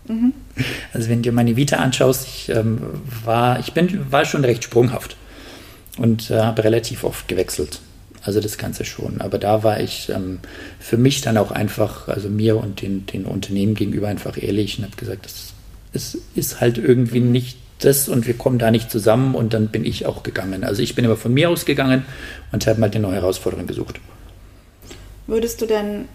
[0.07, 0.34] mhm.
[0.91, 2.82] Also wenn du meine Vita anschaust, ich ähm,
[3.24, 5.15] war, ich bin, war schon recht sprunghaft
[5.97, 7.80] und äh, habe relativ oft gewechselt.
[8.24, 9.22] Also das Ganze schon.
[9.22, 10.39] Aber da war ich ähm,
[10.78, 14.84] für mich dann auch einfach, also mir und den, den Unternehmen gegenüber einfach ehrlich und
[14.84, 15.53] habe gesagt, das,
[15.93, 19.85] es ist halt irgendwie nicht das und wir kommen da nicht zusammen und dann bin
[19.85, 20.63] ich auch gegangen.
[20.63, 22.05] Also ich bin immer von mir aus gegangen
[22.51, 23.99] und habe mal eine neue Herausforderung gesucht.
[25.27, 26.05] Würdest du denn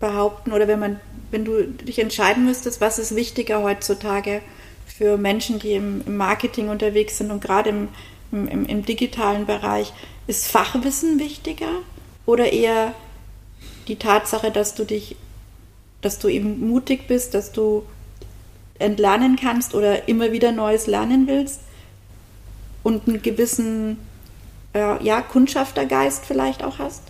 [0.00, 4.42] behaupten oder wenn man, wenn du dich entscheiden müsstest, was ist wichtiger heutzutage
[4.86, 7.88] für Menschen, die im, im Marketing unterwegs sind und gerade im,
[8.32, 9.92] im, im digitalen Bereich,
[10.26, 11.70] ist Fachwissen wichtiger
[12.26, 12.92] oder eher
[13.88, 15.16] die Tatsache, dass du dich,
[16.02, 17.84] dass du eben mutig bist, dass du
[18.78, 21.60] entlernen kannst oder immer wieder Neues lernen willst
[22.82, 23.98] und einen gewissen
[24.74, 27.02] äh, ja, Kundschaftergeist vielleicht auch hast?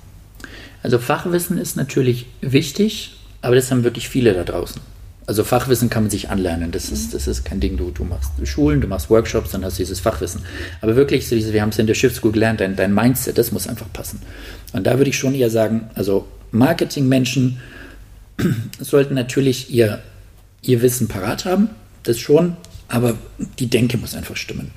[0.83, 4.81] Also Fachwissen ist natürlich wichtig, aber das haben wirklich viele da draußen.
[5.27, 6.71] Also Fachwissen kann man sich anlernen.
[6.71, 7.77] Das ist, das ist kein Ding.
[7.77, 10.43] Du, du machst Schulen, du machst Workshops, dann hast du dieses Fachwissen.
[10.81, 13.93] Aber wirklich, wir haben es in der Schiffschool gelernt, dein, dein Mindset, das muss einfach
[13.93, 14.23] passen.
[14.73, 17.61] Und da würde ich schon eher sagen, also Marketingmenschen
[18.79, 20.01] sollten natürlich ihr,
[20.67, 21.71] ihr Wissen parat haben,
[22.03, 22.57] das schon,
[22.89, 23.17] aber
[23.59, 24.71] die Denke muss einfach stimmen.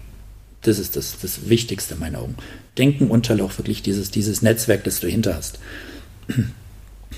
[0.62, 2.36] Das ist das, das Wichtigste in meinen Augen.
[2.78, 5.60] Denken halt auch wirklich dieses, dieses Netzwerk, das du hinter hast.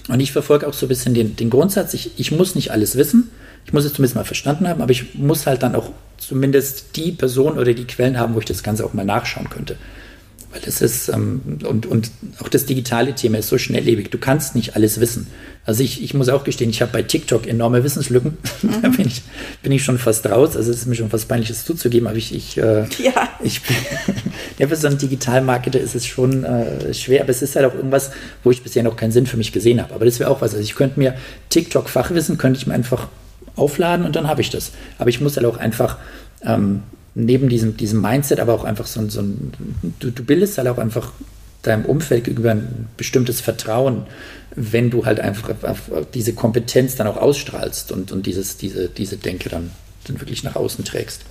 [0.08, 2.96] Und ich verfolge auch so ein bisschen den, den Grundsatz, ich, ich muss nicht alles
[2.96, 3.30] wissen,
[3.66, 7.12] ich muss es zumindest mal verstanden haben, aber ich muss halt dann auch zumindest die
[7.12, 9.78] Person oder die Quellen haben, wo ich das Ganze auch mal nachschauen könnte.
[10.52, 14.10] Weil es ist, ähm, und, und auch das digitale Thema ist so schnelllebig.
[14.10, 15.28] Du kannst nicht alles wissen.
[15.66, 18.38] Also ich, ich muss auch gestehen, ich habe bei TikTok enorme Wissenslücken.
[18.62, 18.82] Mhm.
[18.84, 19.24] da bin ich,
[19.64, 20.56] bin ich schon fast raus.
[20.56, 23.30] Also es ist mir schon fast peinlich, das zuzugeben, aber ich, ich, äh, ja.
[23.42, 23.60] ich
[24.60, 27.74] ja, für so einen Digitalmarketer ist es schon äh, schwer, aber es ist halt auch
[27.74, 28.12] irgendwas,
[28.44, 29.96] wo ich bisher noch keinen Sinn für mich gesehen habe.
[29.96, 30.52] Aber das wäre auch was.
[30.54, 31.16] Also ich könnte mir
[31.50, 33.08] TikTok-Fachwissen, könnte ich mir einfach
[33.56, 34.72] aufladen und dann habe ich das.
[35.00, 35.98] Aber ich muss halt auch einfach
[36.44, 36.84] ähm,
[37.14, 39.52] neben diesem, diesem Mindset, aber auch einfach so, so ein,
[40.00, 41.12] du, du bildest halt auch einfach
[41.62, 44.06] deinem Umfeld gegenüber ein bestimmtes Vertrauen,
[44.56, 45.56] wenn du halt einfach
[46.14, 49.72] diese Kompetenz dann auch ausstrahlst und, und dieses, diese, diese Denke dann,
[50.06, 51.22] dann wirklich nach außen trägst.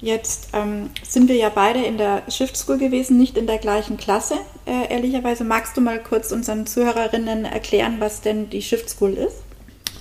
[0.00, 3.96] Jetzt ähm, sind wir ja beide in der Shift School gewesen, nicht in der gleichen
[3.96, 4.34] Klasse.
[4.66, 9.36] Äh, ehrlicherweise magst du mal kurz unseren Zuhörerinnen erklären, was denn die Shift School ist?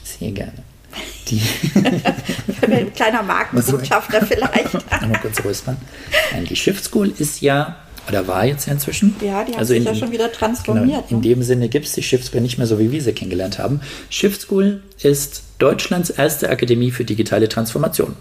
[0.04, 0.64] Sehr gerne.
[1.28, 1.42] Die
[2.62, 4.74] Ein kleiner Markenbotschafter vielleicht.
[5.02, 5.78] Mal kurz räuspern.
[6.50, 7.78] Die Shift School ist ja,
[8.08, 9.16] oder war jetzt ja inzwischen.
[9.22, 11.08] Ja, die hat also sich ja schon wieder transformiert.
[11.08, 11.36] Genau, in ne?
[11.36, 13.82] dem Sinne gibt es die Shift School nicht mehr so, wie wir sie kennengelernt haben.
[14.10, 18.16] Shift School ist Deutschlands erste Akademie für digitale Transformation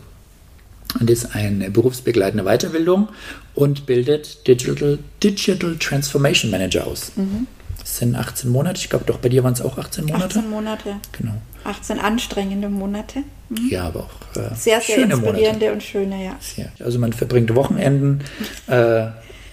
[1.01, 3.09] und ist eine berufsbegleitende Weiterbildung
[3.55, 7.13] und bildet Digital, Digital Transformation Manager aus.
[7.17, 7.47] Mhm.
[7.83, 8.79] Das sind 18 Monate.
[8.79, 10.25] Ich glaube, doch bei dir waren es auch 18 Monate.
[10.25, 10.97] 18 Monate.
[11.13, 11.35] Genau.
[11.65, 13.21] 18 anstrengende Monate.
[13.49, 13.69] Mhm.
[13.71, 15.73] Ja, aber auch äh, sehr, sehr schöne inspirierende Monate.
[15.73, 16.37] und schöne, ja.
[16.41, 16.73] Sehr.
[16.81, 18.23] Also man verbringt Wochenenden
[18.69, 19.07] äh,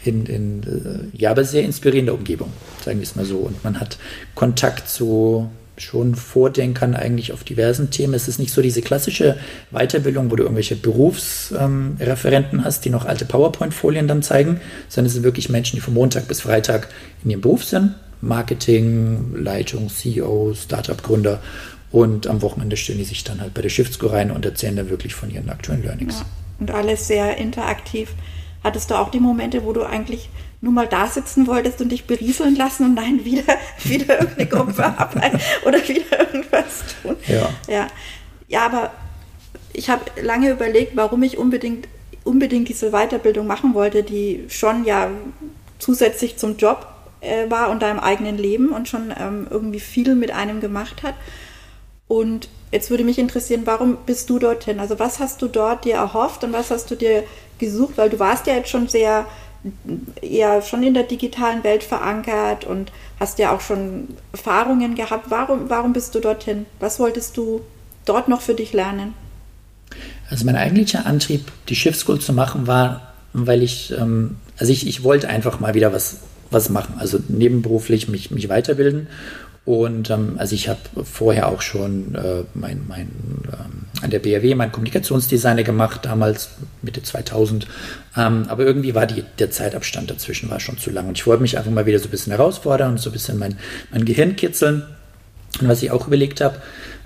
[0.06, 2.52] in, in äh, ja, aber sehr inspirierender Umgebung,
[2.84, 3.40] sagen wir es mal so.
[3.40, 3.98] Und man hat
[4.36, 5.50] Kontakt zu
[5.82, 8.14] schon Vordenkern eigentlich auf diversen Themen.
[8.14, 9.38] Es ist nicht so diese klassische
[9.72, 14.60] Weiterbildung, wo du irgendwelche Berufsreferenten ähm, hast, die noch alte PowerPoint-Folien dann zeigen,
[14.90, 16.90] sondern es sind wirklich Menschen, die von Montag bis Freitag
[17.24, 21.42] in ihrem Beruf sind, Marketing, Leitung, CEO, Startup-Gründer.
[21.92, 24.90] Und am Wochenende stellen die sich dann halt bei der Shift rein und erzählen dann
[24.90, 26.20] wirklich von ihren aktuellen Learnings.
[26.20, 26.26] Ja,
[26.60, 28.14] und alles sehr interaktiv.
[28.64, 30.30] Hattest du auch die Momente, wo du eigentlich
[30.62, 33.44] nur mal da sitzen wolltest und dich berieseln lassen und nein, wieder,
[33.84, 37.16] wieder irgendeine Gruppearbeit oder wieder irgendwas tun?
[37.28, 37.50] Ja.
[37.68, 37.88] Ja,
[38.48, 38.92] ja aber
[39.74, 41.88] ich habe lange überlegt, warum ich unbedingt,
[42.24, 45.10] unbedingt diese Weiterbildung machen wollte, die schon ja
[45.80, 46.88] zusätzlich zum Job
[47.22, 51.16] äh, war und deinem eigenen Leben und schon ähm, irgendwie viel mit einem gemacht hat.
[52.08, 54.80] Und jetzt würde mich interessieren, warum bist du dorthin?
[54.80, 57.24] Also was hast du dort dir erhofft und was hast du dir
[57.60, 57.98] gesucht?
[57.98, 59.26] Weil du warst ja jetzt schon sehr,
[60.22, 65.26] eher schon in der digitalen Welt verankert und hast ja auch schon Erfahrungen gehabt.
[65.30, 66.66] Warum, warum bist du dorthin?
[66.80, 67.62] Was wolltest du
[68.06, 69.14] dort noch für dich lernen?
[70.30, 75.04] Also mein eigentlicher Antrieb, die Schiffschool zu machen, war, weil ich, ähm, also ich, ich
[75.04, 76.18] wollte einfach mal wieder was
[76.52, 79.08] was machen, also nebenberuflich mich, mich weiterbilden.
[79.66, 83.08] Und ähm, also ich habe vorher auch schon äh, mein, mein,
[83.52, 86.50] ähm, an der BRW meinen Kommunikationsdesigner gemacht, damals
[86.82, 87.68] Mitte 2000.
[88.18, 91.08] Ähm, aber irgendwie war die, der Zeitabstand dazwischen war schon zu lang.
[91.08, 93.38] Und ich wollte mich einfach mal wieder so ein bisschen herausfordern und so ein bisschen
[93.38, 93.60] mein,
[93.92, 94.84] mein Gehirn kitzeln.
[95.62, 96.56] Und was ich auch überlegt habe,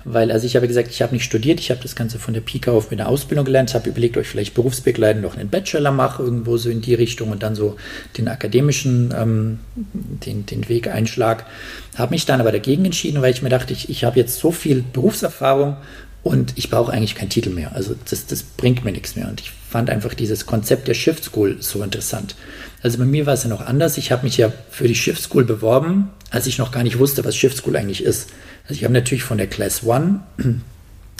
[0.04, 2.42] weil, also ich habe gesagt, ich habe nicht studiert, ich habe das Ganze von der
[2.42, 5.92] Pika auf mit der Ausbildung gelernt, habe überlegt, ob ich vielleicht berufsbegleitend noch einen Bachelor
[5.92, 7.76] mache, irgendwo so in die Richtung und dann so
[8.18, 11.46] den akademischen, ähm, den, den Weg einschlag.
[11.96, 14.50] Habe mich dann aber dagegen entschieden, weil ich mir dachte, ich, ich habe jetzt so
[14.50, 15.76] viel Berufserfahrung
[16.24, 17.72] und ich brauche eigentlich keinen Titel mehr.
[17.74, 19.28] Also das, das bringt mir nichts mehr.
[19.28, 22.34] Und ich fand einfach dieses Konzept der Shift School so interessant.
[22.82, 23.98] Also bei mir war es ja noch anders.
[23.98, 27.26] Ich habe mich ja für die Shift School beworben, als ich noch gar nicht wusste,
[27.26, 28.30] was Shift School eigentlich ist.
[28.62, 30.20] Also ich habe natürlich von der Class One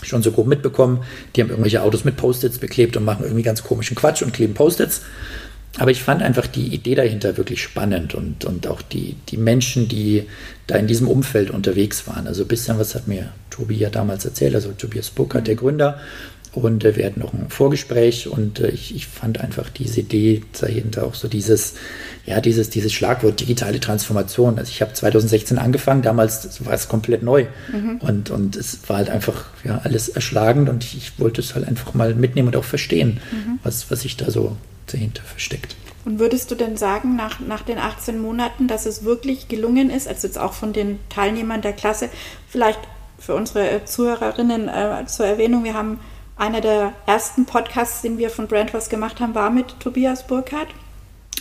[0.02, 1.05] schon so grob mitbekommen,
[1.36, 4.55] die haben irgendwelche Autos mit Post-its beklebt und machen irgendwie ganz komischen Quatsch und kleben
[4.55, 5.02] Post-its.
[5.79, 9.89] Aber ich fand einfach die Idee dahinter wirklich spannend und, und auch die, die Menschen,
[9.89, 10.25] die
[10.66, 12.27] da in diesem Umfeld unterwegs waren.
[12.27, 15.99] Also ein bisschen was hat mir Tobi ja damals erzählt, also Tobias Burkhardt, der Gründer.
[16.53, 20.43] Und äh, wir hatten noch ein Vorgespräch und äh, ich, ich fand einfach diese Idee
[20.61, 21.75] dahinter auch so dieses,
[22.27, 24.59] ja, dieses, dieses Schlagwort digitale Transformation.
[24.59, 27.97] Also ich habe 2016 angefangen, damals war es komplett neu mhm.
[27.99, 31.66] und, und es war halt einfach ja, alles erschlagend und ich, ich wollte es halt
[31.66, 33.59] einfach mal mitnehmen und auch verstehen, mhm.
[33.64, 34.57] was, was sich da so
[34.87, 35.76] dahinter versteckt.
[36.05, 40.07] Und würdest du denn sagen, nach, nach den 18 Monaten, dass es wirklich gelungen ist,
[40.07, 42.11] also jetzt auch von den Teilnehmern der Klasse,
[42.49, 42.80] vielleicht
[43.18, 45.99] für unsere Zuhörerinnen äh, zur Erwähnung, wir haben
[46.37, 50.68] einer der ersten Podcasts, den wir von Brandwas gemacht haben, war mit Tobias Burkhardt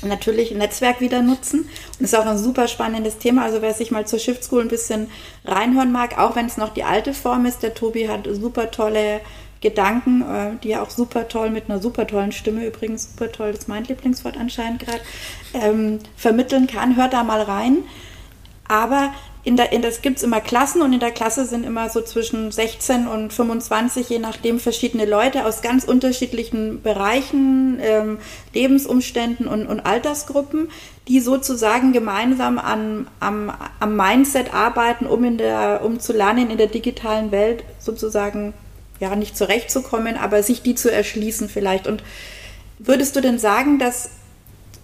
[0.05, 1.69] natürlich Netzwerk wieder nutzen.
[1.99, 3.43] Und ist auch ein super spannendes Thema.
[3.43, 5.09] Also wer sich mal zur Shift School ein bisschen
[5.45, 9.21] reinhören mag, auch wenn es noch die alte Form ist, der Tobi hat super tolle
[9.63, 13.51] Gedanken, äh, die er auch super toll mit einer super tollen Stimme, übrigens super toll,
[13.51, 15.01] das ist mein Lieblingswort anscheinend gerade,
[15.53, 16.95] ähm, vermitteln kann.
[16.95, 17.77] Hört da mal rein.
[18.67, 19.13] Aber
[19.45, 22.01] in der, in das gibt es immer Klassen und in der Klasse sind immer so
[22.01, 28.19] zwischen 16 und 25, je nachdem, verschiedene Leute aus ganz unterschiedlichen Bereichen, ähm,
[28.53, 30.69] Lebensumständen und, und Altersgruppen,
[31.09, 36.57] die sozusagen gemeinsam an, am, am Mindset arbeiten, um, in der, um zu lernen, in
[36.57, 38.53] der digitalen Welt sozusagen,
[39.03, 41.87] ja, nicht zurechtzukommen, aber sich die zu erschließen vielleicht.
[41.87, 42.03] Und
[42.79, 44.11] würdest du denn sagen, dass,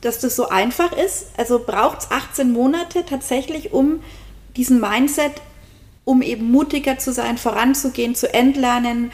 [0.01, 1.27] dass das so einfach ist?
[1.37, 4.01] Also braucht es 18 Monate tatsächlich, um
[4.57, 5.31] diesen Mindset,
[6.03, 9.11] um eben mutiger zu sein, voranzugehen, zu entlernen,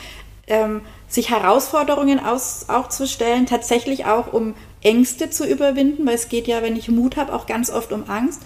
[0.47, 6.30] ähm, sich Herausforderungen aus, auch zu stellen, tatsächlich auch um Ängste zu überwinden, weil es
[6.30, 8.41] geht ja, wenn ich Mut habe, auch ganz oft um Angst.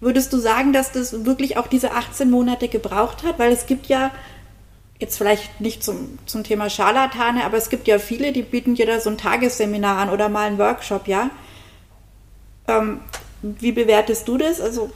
[0.00, 3.38] Würdest du sagen, dass das wirklich auch diese 18 Monate gebraucht hat?
[3.38, 4.10] Weil es gibt ja,
[5.04, 8.86] jetzt vielleicht nicht zum, zum Thema Scharlatane, aber es gibt ja viele, die bieten dir
[8.86, 11.30] da so ein Tagesseminar an oder mal einen Workshop, ja?
[12.66, 13.00] Ähm,
[13.42, 14.60] wie bewertest du das?
[14.60, 14.90] Also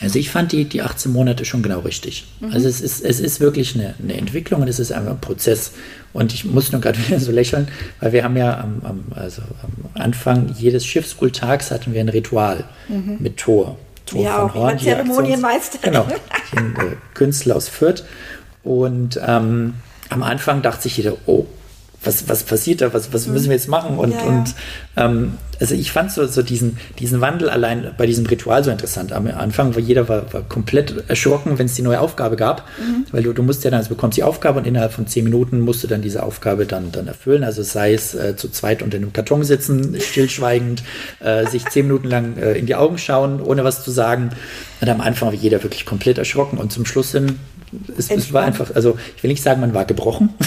[0.00, 2.26] also ich fand die, die 18 Monate schon genau richtig.
[2.40, 2.52] Mhm.
[2.52, 5.72] Also es ist, es ist wirklich eine, eine, Entwicklung und es ist einfach ein Prozess.
[6.12, 7.68] Und ich muss nur gerade wieder so lächeln,
[8.00, 12.64] weil wir haben ja am, am, also am Anfang jedes Schiffsschultags hatten wir ein Ritual
[12.88, 13.18] mhm.
[13.20, 13.78] mit Tor.
[14.06, 14.54] Tor ja, von auch.
[14.54, 14.78] Horn.
[14.78, 15.78] Zeremonienmeister.
[15.82, 16.06] Genau,
[16.56, 18.04] ein äh, Künstler aus Fürth.
[18.66, 19.74] Und ähm,
[20.08, 21.46] am Anfang dachte sich jeder, oh,
[22.02, 23.98] was, was passiert da, was, was müssen wir jetzt machen?
[23.98, 24.24] Und, ja, ja.
[24.24, 24.54] und
[24.96, 29.12] ähm, also ich fand so, so diesen, diesen Wandel allein bei diesem Ritual so interessant.
[29.12, 33.06] Am Anfang war jeder war, war komplett erschrocken, wenn es die neue Aufgabe gab, mhm.
[33.12, 35.60] weil du, du musst ja dann, also bekommst die Aufgabe und innerhalb von zehn Minuten
[35.60, 37.44] musst du dann diese Aufgabe dann, dann erfüllen.
[37.44, 40.82] Also sei es äh, zu zweit unter einem Karton sitzen, stillschweigend,
[41.20, 44.30] äh, sich zehn Minuten lang äh, in die Augen schauen, ohne was zu sagen.
[44.80, 47.38] Und am Anfang war jeder wirklich komplett erschrocken und zum Schluss hin,
[47.96, 50.30] es, es war einfach, also ich will nicht sagen, man war gebrochen.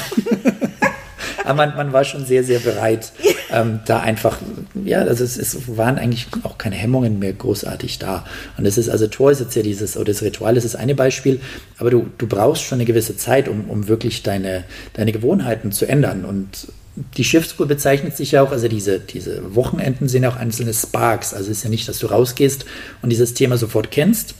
[1.45, 3.11] Aber man, man war schon sehr, sehr bereit,
[3.51, 4.37] ähm, da einfach,
[4.85, 8.25] ja, also es, es, waren eigentlich auch keine Hemmungen mehr großartig da.
[8.57, 10.93] Und es ist, also Tor ist jetzt ja dieses, oder das Ritual ist das eine
[10.93, 11.39] Beispiel,
[11.79, 14.63] aber du, du brauchst schon eine gewisse Zeit, um, um wirklich deine,
[14.93, 16.23] deine Gewohnheiten zu ändern.
[16.23, 16.67] Und
[17.17, 21.33] die Schiffskur bezeichnet sich ja auch, also diese, diese Wochenenden sind auch einzelne Sparks.
[21.33, 22.65] Also es ist ja nicht, dass du rausgehst
[23.01, 24.35] und dieses Thema sofort kennst,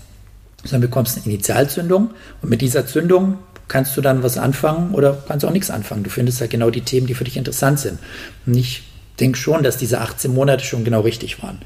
[0.64, 3.38] sondern bekommst eine Initialzündung und mit dieser Zündung
[3.68, 6.04] kannst du dann was anfangen oder kannst auch nichts anfangen.
[6.04, 8.00] Du findest halt genau die Themen, die für dich interessant sind.
[8.46, 8.84] Und ich
[9.20, 11.60] denke schon, dass diese 18 Monate schon genau richtig waren.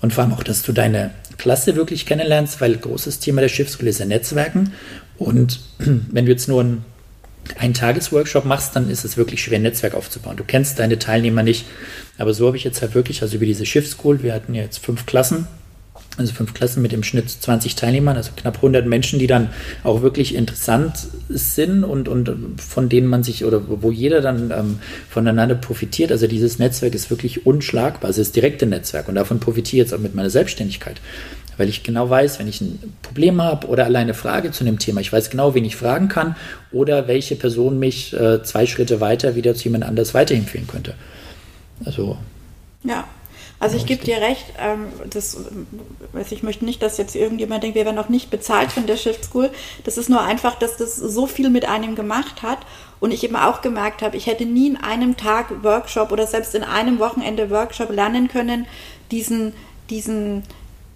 [0.00, 3.90] Und vor allem auch, dass du deine Klasse wirklich kennenlernst, weil großes Thema der Schiffsschule
[3.90, 4.72] ist ja Netzwerken.
[5.18, 6.84] Und wenn du jetzt nur einen
[7.58, 10.36] einen Tagesworkshop machst, dann ist es wirklich schwer, ein Netzwerk aufzubauen.
[10.36, 11.64] Du kennst deine Teilnehmer nicht.
[12.18, 14.84] Aber so habe ich jetzt halt wirklich, also über diese Schiffschool, wir hatten ja jetzt
[14.84, 15.48] fünf Klassen,
[16.20, 19.50] also fünf Klassen mit im Schnitt 20 Teilnehmern, also knapp 100 Menschen, die dann
[19.82, 24.78] auch wirklich interessant sind und, und von denen man sich oder wo jeder dann ähm,
[25.08, 26.12] voneinander profitiert.
[26.12, 28.10] Also dieses Netzwerk ist wirklich unschlagbar.
[28.10, 31.00] Es ist das direkte Netzwerk und davon profitiere ich jetzt auch mit meiner Selbstständigkeit.
[31.56, 35.00] Weil ich genau weiß, wenn ich ein Problem habe oder alleine Frage zu einem Thema,
[35.00, 36.36] ich weiß genau, wen ich fragen kann
[36.72, 40.94] oder welche Person mich äh, zwei Schritte weiter wieder zu jemand anders weiterempfehlen könnte.
[41.84, 42.16] Also.
[42.82, 43.06] Ja,
[43.60, 45.36] also ich gebe dir recht, ähm, das,
[46.14, 48.96] also ich möchte nicht, dass jetzt irgendjemand denkt, wir werden noch nicht bezahlt von der
[48.96, 49.50] Shift School.
[49.84, 52.60] Das ist nur einfach, dass das so viel mit einem gemacht hat.
[53.00, 56.54] Und ich eben auch gemerkt habe, ich hätte nie in einem Tag Workshop oder selbst
[56.54, 58.66] in einem Wochenende Workshop lernen können,
[59.10, 59.52] diesen,
[59.90, 60.42] diesen,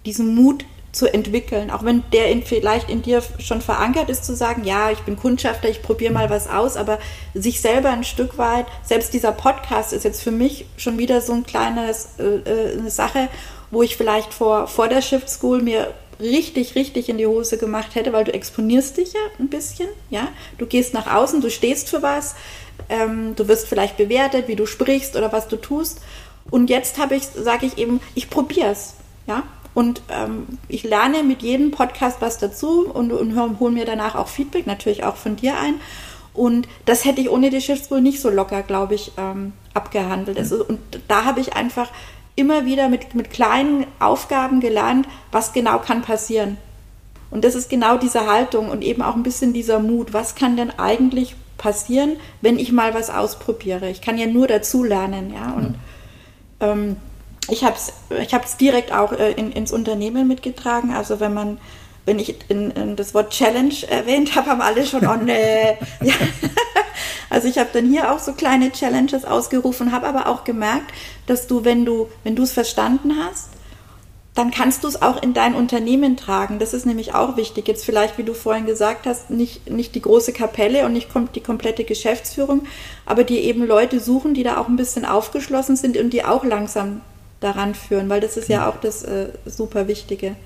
[0.07, 4.35] diesen Mut zu entwickeln, auch wenn der in, vielleicht in dir schon verankert ist, zu
[4.35, 6.99] sagen, ja, ich bin Kundschafter, ich probiere mal was aus, aber
[7.35, 11.33] sich selber ein Stück weit, selbst dieser Podcast ist jetzt für mich schon wieder so
[11.33, 13.29] ein kleines, äh, äh, eine Sache,
[13.71, 17.97] wo ich vielleicht vor, vor der Shift School mir richtig, richtig in die Hose gemacht
[17.97, 20.29] hätte, weil du exponierst dich ja ein bisschen, ja,
[20.59, 22.37] du gehst nach außen, du stehst für was,
[22.89, 26.01] ähm, du wirst vielleicht bewertet, wie du sprichst oder was du tust.
[26.51, 28.95] Und jetzt habe ich, sage ich eben, ich probiere es,
[29.27, 29.43] ja,
[29.75, 34.29] und ähm, ich lerne mit jedem Podcast was dazu und, und hole mir danach auch
[34.29, 35.75] Feedback, natürlich auch von dir ein.
[36.33, 40.39] Und das hätte ich ohne die Schiffspool nicht so locker, glaube ich, ähm, abgehandelt.
[40.39, 41.91] Also, und da habe ich einfach
[42.37, 46.57] immer wieder mit, mit kleinen Aufgaben gelernt, was genau kann passieren.
[47.31, 50.13] Und das ist genau diese Haltung und eben auch ein bisschen dieser Mut.
[50.13, 53.91] Was kann denn eigentlich passieren, wenn ich mal was ausprobiere?
[53.91, 55.53] Ich kann ja nur dazu lernen, ja.
[55.53, 55.75] Und
[56.61, 56.97] ähm,
[57.51, 57.93] ich habe es
[58.23, 60.93] ich hab's direkt auch äh, in, ins Unternehmen mitgetragen.
[60.93, 61.59] Also wenn man,
[62.05, 65.77] wenn ich in, in das Wort Challenge erwähnt habe, haben alle schon, oh nee.
[66.03, 66.15] ja.
[67.31, 70.93] Also ich habe dann hier auch so kleine Challenges ausgerufen, habe aber auch gemerkt,
[71.27, 73.49] dass du, wenn du, wenn du es verstanden hast,
[74.35, 76.59] dann kannst du es auch in dein Unternehmen tragen.
[76.59, 77.69] Das ist nämlich auch wichtig.
[77.69, 81.41] Jetzt vielleicht, wie du vorhin gesagt hast, nicht, nicht die große Kapelle und nicht die
[81.41, 82.67] komplette Geschäftsführung,
[83.07, 86.45] aber die eben Leute suchen, die da auch ein bisschen aufgeschlossen sind und die auch
[86.45, 87.01] langsam
[87.41, 90.37] daran führen, weil das ist ja auch das äh, super Wichtige.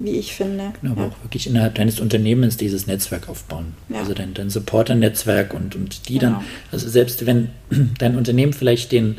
[0.00, 0.72] wie ich finde.
[0.80, 3.74] Genau, aber auch wirklich innerhalb deines Unternehmens dieses Netzwerk aufbauen.
[3.88, 3.98] Ja.
[3.98, 6.34] Also dein, dein Supporter-Netzwerk und, und die genau.
[6.34, 7.50] dann, also selbst wenn
[7.98, 9.16] dein Unternehmen vielleicht den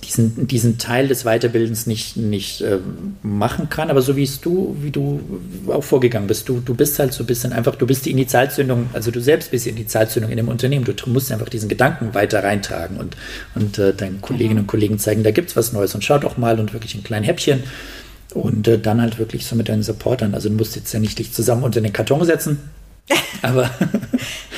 [0.00, 2.78] diesen, diesen Teil des Weiterbildens nicht, nicht äh,
[3.22, 5.20] machen kann, aber so wie es du, wie du
[5.68, 8.90] auch vorgegangen bist, du, du bist halt so ein bisschen einfach, du bist die Initialzündung,
[8.92, 12.42] also du selbst bist die Initialzündung in dem Unternehmen, du musst einfach diesen Gedanken weiter
[12.42, 12.96] reintragen.
[12.96, 13.16] Und,
[13.54, 14.60] und äh, deinen Kolleginnen mhm.
[14.60, 17.04] und Kollegen zeigen, da gibt es was Neues und schau doch mal und wirklich ein
[17.04, 17.62] kleines Häppchen.
[18.34, 21.18] Und äh, dann halt wirklich so mit deinen Supportern, also du musst jetzt ja nicht
[21.18, 22.58] dich zusammen unter den Karton setzen,
[23.42, 23.70] aber,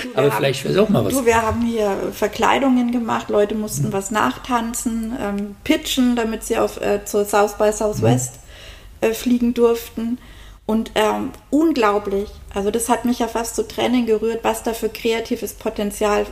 [0.02, 1.12] du, aber vielleicht wäre es auch mal was.
[1.12, 3.92] Du, wir haben hier Verkleidungen gemacht, Leute mussten mhm.
[3.92, 8.34] was nachtanzen, ähm, pitchen, damit sie auf, äh, zur South by Southwest
[9.00, 9.08] mhm.
[9.08, 10.18] äh, fliegen durften.
[10.64, 14.88] Und ähm, unglaublich, also das hat mich ja fast zu Tränen gerührt, was da für
[14.88, 16.26] kreatives Potenzial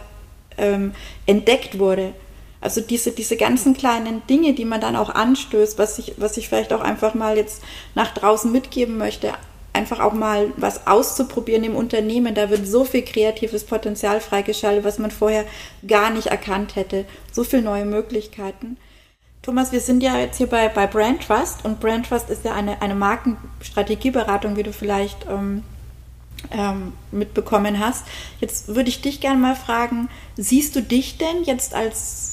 [0.56, 0.92] ähm,
[1.26, 2.14] entdeckt wurde.
[2.60, 6.48] Also diese, diese ganzen kleinen Dinge, die man dann auch anstößt, was ich, was ich
[6.48, 7.62] vielleicht auch einfach mal jetzt
[7.94, 9.32] nach draußen mitgeben möchte
[9.72, 12.34] einfach auch mal was auszuprobieren im Unternehmen.
[12.34, 15.44] Da wird so viel kreatives Potenzial freigeschaltet, was man vorher
[15.86, 17.04] gar nicht erkannt hätte.
[17.32, 18.76] So viele neue Möglichkeiten.
[19.42, 22.54] Thomas, wir sind ja jetzt hier bei, bei Brand Trust und Brand Trust ist ja
[22.54, 25.62] eine, eine Markenstrategieberatung, wie du vielleicht ähm,
[26.50, 28.04] ähm, mitbekommen hast.
[28.40, 32.29] Jetzt würde ich dich gerne mal fragen, siehst du dich denn jetzt als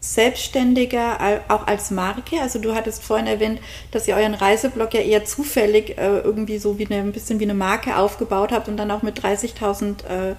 [0.00, 2.40] selbstständiger, auch als Marke.
[2.40, 6.78] Also du hattest vorhin erwähnt, dass ihr euren Reiseblog ja eher zufällig äh, irgendwie so
[6.78, 10.34] wie eine, ein bisschen wie eine Marke aufgebaut habt und dann auch mit 30.000 äh,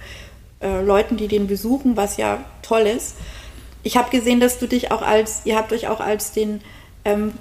[0.60, 3.14] äh, Leuten, die den besuchen, was ja toll ist.
[3.84, 6.60] Ich habe gesehen, dass du dich auch als, ihr habt euch auch als den
[7.04, 7.32] ähm,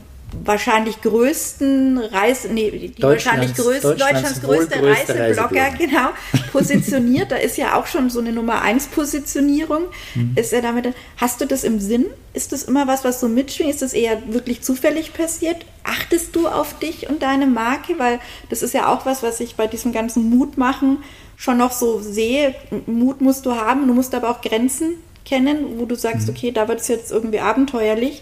[0.44, 6.10] wahrscheinlich größten Reise, nee, die wahrscheinlich größten, Deutschlands, Deutschlands größte Reiseblogger, genau,
[6.52, 7.32] positioniert.
[7.32, 9.84] da ist ja auch schon so eine Nummer 1 Positionierung.
[10.16, 10.34] Mhm.
[10.36, 12.06] Ist er damit, hast du das im Sinn?
[12.34, 13.70] Ist das immer was, was so mitschwingt?
[13.70, 15.58] Ist das eher wirklich zufällig passiert?
[15.84, 18.00] Achtest du auf dich und deine Marke?
[18.00, 18.20] Weil
[18.50, 21.00] das ist ja auch was, was ich bei diesem ganzen Mut machen
[21.42, 22.54] schon noch so sehe.
[22.86, 24.94] Mut musst du haben, du musst aber auch Grenzen
[25.26, 26.36] kennen, wo du sagst, mhm.
[26.36, 28.22] okay, da wird es jetzt irgendwie abenteuerlich.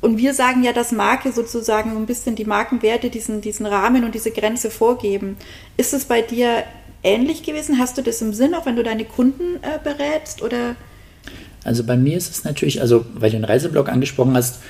[0.00, 4.14] Und wir sagen ja, dass Marke sozusagen ein bisschen die Markenwerte diesen, diesen Rahmen und
[4.14, 5.36] diese Grenze vorgeben.
[5.76, 6.64] Ist es bei dir
[7.02, 7.78] ähnlich gewesen?
[7.78, 10.42] Hast du das im Sinn, auch wenn du deine Kunden äh, berätst?
[10.42, 10.76] Oder?
[11.64, 14.60] Also bei mir ist es natürlich, also weil du den Reiseblog angesprochen hast,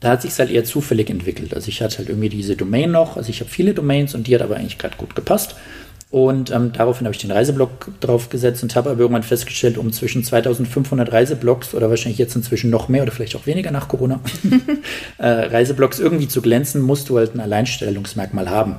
[0.00, 1.52] da hat sich halt eher zufällig entwickelt.
[1.54, 4.34] Also ich hatte halt irgendwie diese Domain noch, also ich habe viele Domains und die
[4.34, 5.56] hat aber eigentlich gerade gut gepasst.
[6.10, 10.24] Und ähm, daraufhin habe ich den Reiseblog draufgesetzt und habe aber irgendwann festgestellt, um zwischen
[10.24, 14.20] 2500 Reiseblogs oder wahrscheinlich jetzt inzwischen noch mehr oder vielleicht auch weniger nach Corona,
[15.18, 18.76] äh, Reiseblogs irgendwie zu glänzen, musst du halt ein Alleinstellungsmerkmal haben.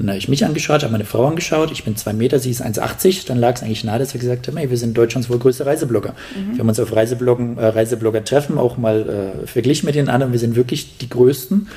[0.00, 2.50] Und da habe ich mich angeschaut, habe meine Frau angeschaut, ich bin zwei Meter, sie
[2.50, 5.28] ist 1,80, dann lag es eigentlich nahe, dass wir gesagt haben, hey, wir sind Deutschlands
[5.28, 6.14] wohl größte Reiseblogger.
[6.34, 6.52] Mhm.
[6.52, 10.32] Wir haben uns auf Reisebloggen, äh, Reiseblogger treffen auch mal äh, verglichen mit den anderen,
[10.32, 11.68] wir sind wirklich die größten.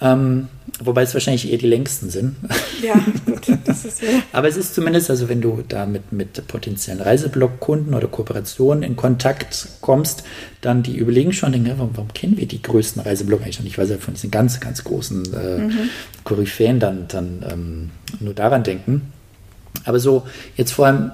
[0.00, 0.48] Ähm,
[0.80, 2.36] wobei es wahrscheinlich eher die längsten sind.
[2.82, 2.94] Ja,
[3.26, 4.08] gut, das ist ja.
[4.32, 8.96] Aber es ist zumindest, also wenn du da mit, mit potenziellen Reiseblog-Kunden oder Kooperationen in
[8.96, 10.24] Kontakt kommst,
[10.62, 13.78] dann die überlegen schon, denken, warum, warum, kennen wir die größten Reiseblogger eigentlich noch nicht?
[13.78, 15.90] Weil sie von diesen ganz, ganz großen äh, mhm.
[16.24, 17.90] Koryphäen dann, dann ähm,
[18.20, 19.12] nur daran denken.
[19.84, 21.10] Aber so jetzt vor allem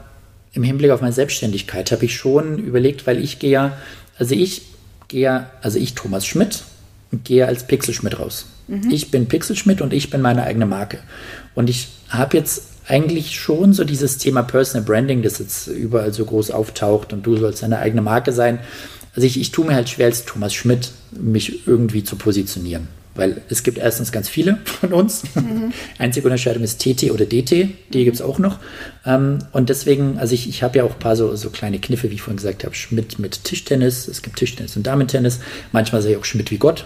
[0.53, 3.79] im Hinblick auf meine Selbstständigkeit habe ich schon überlegt, weil ich gehe ja,
[4.19, 4.63] also ich
[5.09, 6.65] gehe, also ich Thomas Schmidt,
[7.25, 8.47] gehe als Pixelschmidt raus.
[8.67, 8.91] Mhm.
[8.91, 10.99] Ich bin Pixelschmidt und ich bin meine eigene Marke.
[11.55, 16.25] Und ich habe jetzt eigentlich schon so dieses Thema Personal Branding, das jetzt überall so
[16.25, 18.59] groß auftaucht und du sollst deine eigene Marke sein.
[19.19, 22.87] Also ich, ich tue mir halt schwer als Thomas Schmidt, mich irgendwie zu positionieren.
[23.17, 25.25] Weil es gibt erstens ganz viele von uns.
[25.35, 25.73] Mhm.
[25.99, 27.51] Einzige Unterscheidung ist TT oder DT,
[27.93, 28.61] die gibt es auch noch.
[29.05, 32.11] Ähm, und deswegen, also ich, ich habe ja auch ein paar so, so kleine Kniffe,
[32.11, 34.07] wie ich vorhin gesagt habe, Schmidt mit Tischtennis.
[34.07, 35.41] Es gibt Tischtennis und Damentennis.
[35.73, 36.85] Manchmal sage ich auch Schmidt wie Gott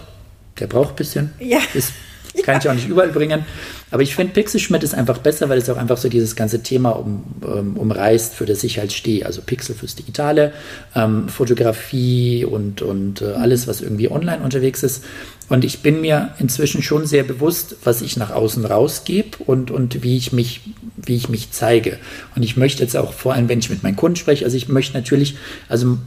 [0.59, 1.33] der braucht ein bisschen.
[1.39, 1.59] Ja.
[1.73, 1.93] Ist,
[2.41, 3.45] kann ich auch nicht überall bringen.
[3.91, 6.91] Aber ich finde, Pixelschmidt ist einfach besser, weil es auch einfach so dieses ganze Thema
[6.91, 9.25] um, um, umreißt, für das ich halt stehe.
[9.25, 10.51] Also Pixel fürs Digitale,
[10.95, 15.03] ähm, Fotografie und, und äh, alles, was irgendwie online unterwegs ist.
[15.49, 20.01] Und ich bin mir inzwischen schon sehr bewusst, was ich nach außen rausgebe und, und
[20.01, 20.61] wie, ich mich,
[20.95, 21.99] wie ich mich zeige.
[22.35, 24.69] Und ich möchte jetzt auch, vor allem wenn ich mit meinen Kunden spreche, also ich
[24.69, 25.35] möchte natürlich,
[25.69, 25.99] also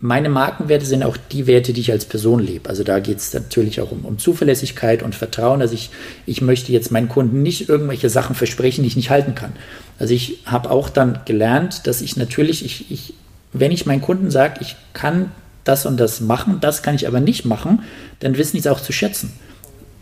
[0.00, 2.68] meine Markenwerte sind auch die Werte, die ich als Person lebe.
[2.68, 5.60] Also da geht es natürlich auch um, um, Zuverlässigkeit und Vertrauen.
[5.60, 5.90] Also ich,
[6.26, 9.52] ich möchte jetzt meinen Kunden nicht irgendwelche Sachen versprechen, die ich nicht halten kann.
[9.98, 13.14] Also ich habe auch dann gelernt, dass ich natürlich, ich, ich,
[13.52, 15.30] wenn ich meinen Kunden sage, ich kann
[15.64, 17.82] das und das machen, das kann ich aber nicht machen,
[18.20, 19.32] dann wissen die es auch zu schätzen.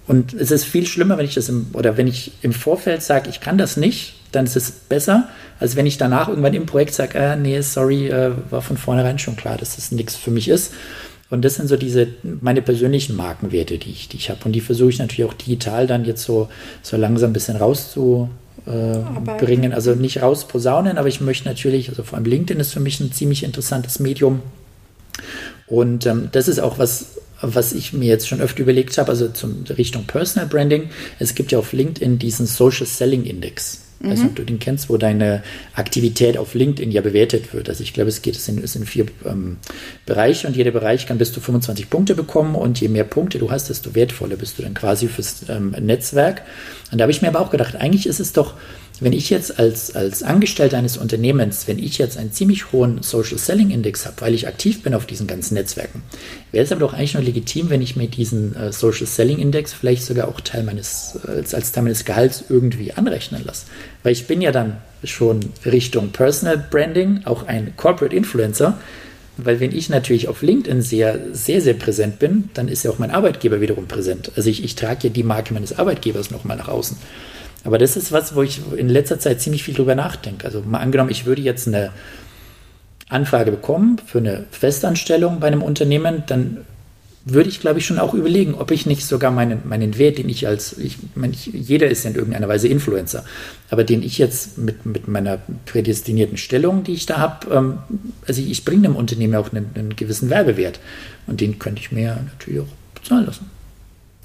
[0.06, 3.30] Und es ist viel schlimmer, wenn ich das im, oder wenn ich im Vorfeld sage,
[3.30, 5.28] ich kann das nicht, dann ist es besser,
[5.60, 9.18] als wenn ich danach irgendwann im Projekt sage, äh, nee, sorry, äh, war von vornherein
[9.18, 10.72] schon klar, dass das nichts für mich ist.
[11.30, 12.08] Und das sind so diese,
[12.42, 14.40] meine persönlichen Markenwerte, die ich, die ich habe.
[14.44, 16.48] Und die versuche ich natürlich auch digital dann jetzt so,
[16.82, 19.72] so langsam ein bisschen rauszubringen.
[19.72, 23.00] Äh, also nicht rausposaunen, aber ich möchte natürlich, also vor allem LinkedIn ist für mich
[23.00, 24.42] ein ziemlich interessantes Medium.
[25.66, 29.28] Und ähm, das ist auch was, was ich mir jetzt schon öfter überlegt habe, also
[29.28, 30.90] zum Richtung Personal Branding.
[31.18, 33.80] Es gibt ja auf LinkedIn diesen Social Selling Index.
[34.10, 35.42] Weiß nicht, ob du den kennst, wo deine
[35.74, 37.68] Aktivität auf LinkedIn ja bewertet wird.
[37.68, 39.58] Also ich glaube, es geht es in, es in vier ähm,
[40.06, 43.50] Bereiche und jeder Bereich kann bis zu 25 Punkte bekommen und je mehr Punkte du
[43.50, 46.42] hast, desto wertvoller bist du dann quasi fürs ähm, Netzwerk.
[46.90, 48.54] Und da habe ich mir aber auch gedacht, eigentlich ist es doch
[49.02, 53.38] wenn ich jetzt als, als Angestellter eines Unternehmens, wenn ich jetzt einen ziemlich hohen Social
[53.38, 56.02] Selling Index habe, weil ich aktiv bin auf diesen ganzen Netzwerken,
[56.52, 59.72] wäre es aber doch eigentlich nur legitim, wenn ich mir diesen äh, Social Selling Index
[59.72, 63.66] vielleicht sogar auch Teil meines, als, als Teil meines Gehalts irgendwie anrechnen lasse.
[64.02, 68.78] Weil ich bin ja dann schon Richtung Personal Branding, auch ein Corporate Influencer.
[69.38, 72.98] Weil wenn ich natürlich auf LinkedIn sehr, sehr, sehr präsent bin, dann ist ja auch
[72.98, 74.30] mein Arbeitgeber wiederum präsent.
[74.36, 76.98] Also ich, ich trage ja die Marke meines Arbeitgebers nochmal nach außen.
[77.64, 80.46] Aber das ist was, wo ich in letzter Zeit ziemlich viel drüber nachdenke.
[80.46, 81.90] Also mal angenommen, ich würde jetzt eine
[83.08, 86.58] Anfrage bekommen für eine Festanstellung bei einem Unternehmen, dann
[87.24, 90.28] würde ich, glaube ich, schon auch überlegen, ob ich nicht sogar meinen, meinen Wert, den
[90.28, 93.24] ich als, ich meine, jeder ist in irgendeiner Weise Influencer,
[93.70, 97.78] aber den ich jetzt mit, mit meiner prädestinierten Stellung, die ich da habe, ähm,
[98.26, 100.80] also ich, ich bringe dem Unternehmen auch einen, einen gewissen Werbewert
[101.28, 103.50] und den könnte ich mir natürlich auch bezahlen lassen.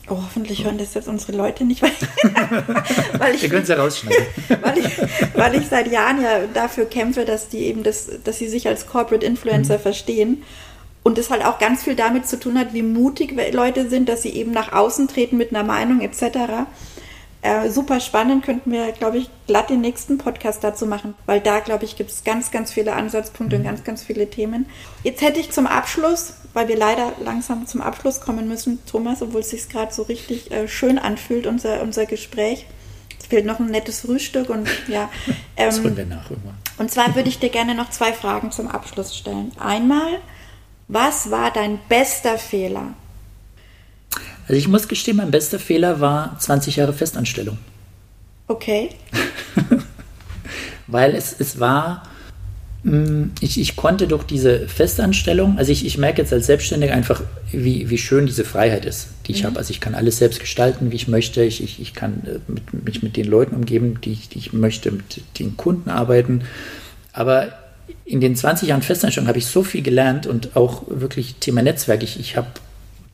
[0.10, 1.91] Oh, hoffentlich hören das jetzt unsere Leute nicht, weil,
[3.18, 4.26] weil ich, Wir können sie rausschneiden.
[4.62, 4.86] Weil ich,
[5.36, 8.88] weil ich seit Jahren ja dafür kämpfe, dass die eben das, dass sie sich als
[8.88, 9.82] Corporate Influencer mhm.
[9.82, 10.43] verstehen.
[11.03, 14.22] Und das halt auch ganz viel damit zu tun hat, wie mutig Leute sind, dass
[14.22, 16.68] sie eben nach außen treten mit einer Meinung etc.
[17.44, 21.60] Äh, super spannend, könnten wir, glaube ich, glatt den nächsten Podcast dazu machen, weil da,
[21.60, 23.68] glaube ich, gibt es ganz, ganz viele Ansatzpunkte und mhm.
[23.68, 24.66] ganz, ganz viele Themen.
[25.04, 29.42] Jetzt hätte ich zum Abschluss, weil wir leider langsam zum Abschluss kommen müssen, Thomas, obwohl
[29.42, 32.66] es sich gerade so richtig äh, schön anfühlt, unser, unser Gespräch.
[33.20, 35.10] Es fehlt noch ein nettes Frühstück und ja.
[35.60, 36.56] Ähm, das holen wir nach irgendwann.
[36.78, 39.52] Und zwar würde ich dir gerne noch zwei Fragen zum Abschluss stellen.
[39.60, 40.20] Einmal,
[40.88, 42.94] was war dein bester Fehler
[44.48, 47.58] also ich muss gestehen, mein bester Fehler war 20 Jahre Festanstellung.
[48.48, 48.89] Okay.
[50.88, 52.04] Weil es, es war,
[52.84, 57.22] mm, ich, ich konnte durch diese Festanstellung, also ich, ich merke jetzt als Selbstständiger einfach,
[57.52, 59.48] wie, wie schön diese Freiheit ist, die ich mhm.
[59.48, 59.58] habe.
[59.58, 61.43] Also ich kann alles selbst gestalten, wie ich möchte.
[61.43, 64.54] Ich, ich, ich kann äh, mit, mich mit den Leuten umgeben, die ich, die ich
[64.54, 66.43] möchte, mit den Kunden arbeiten.
[67.12, 67.52] Aber
[68.06, 72.02] in den 20 Jahren Festanstellung habe ich so viel gelernt und auch wirklich Thema Netzwerk.
[72.04, 72.48] Ich, ich habe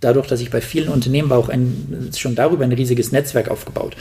[0.04, 3.96] dadurch, dass ich bei vielen Unternehmen war, auch ein, schon darüber ein riesiges Netzwerk aufgebaut.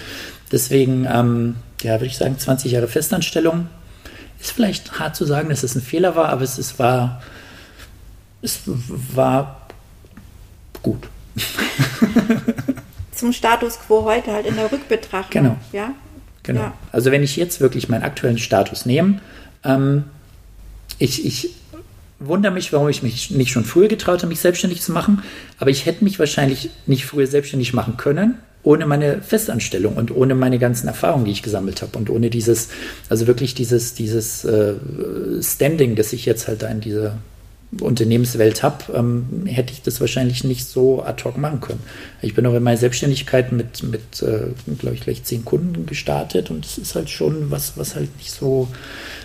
[0.50, 3.68] Deswegen, ähm, ja, würde ich sagen, 20 Jahre Festanstellung.
[4.40, 7.22] Ist vielleicht hart zu sagen, dass es ein Fehler war, aber es, es war,
[8.42, 9.68] es war
[10.82, 11.09] gut.
[13.14, 15.42] Zum Status quo heute halt in der Rückbetrachtung.
[15.42, 15.57] Genau.
[15.72, 15.94] Ja?
[16.42, 16.61] Genau.
[16.61, 16.72] Ja.
[16.90, 19.20] Also wenn ich jetzt wirklich meinen aktuellen Status nehme,
[19.64, 20.05] ähm,
[20.98, 21.50] ich, ich
[22.27, 25.23] wundere mich, warum ich mich nicht schon früher getraut habe, mich selbstständig zu machen.
[25.59, 30.35] Aber ich hätte mich wahrscheinlich nicht früher selbstständig machen können, ohne meine Festanstellung und ohne
[30.35, 32.68] meine ganzen Erfahrungen, die ich gesammelt habe und ohne dieses,
[33.09, 34.75] also wirklich dieses, dieses äh,
[35.41, 37.18] Standing, das ich jetzt halt da in dieser
[37.81, 41.81] Unternehmenswelt habe, ähm, hätte ich das wahrscheinlich nicht so ad hoc machen können.
[42.20, 44.49] Ich bin auch in meiner Selbstständigkeit mit, mit äh,
[44.79, 48.31] glaube ich, gleich zehn Kunden gestartet und es ist halt schon was, was halt nicht
[48.31, 48.68] so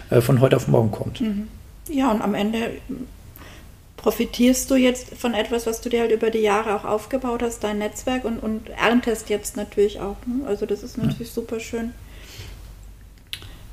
[0.10, 1.20] äh, von heute auf morgen kommt.
[1.20, 1.48] Mhm.
[1.90, 2.80] Ja, und am Ende
[3.98, 7.64] profitierst du jetzt von etwas, was du dir halt über die Jahre auch aufgebaut hast,
[7.64, 10.16] dein Netzwerk und, und erntest jetzt natürlich auch.
[10.26, 10.48] Ne?
[10.48, 11.34] Also das ist natürlich ja.
[11.34, 11.94] super schön.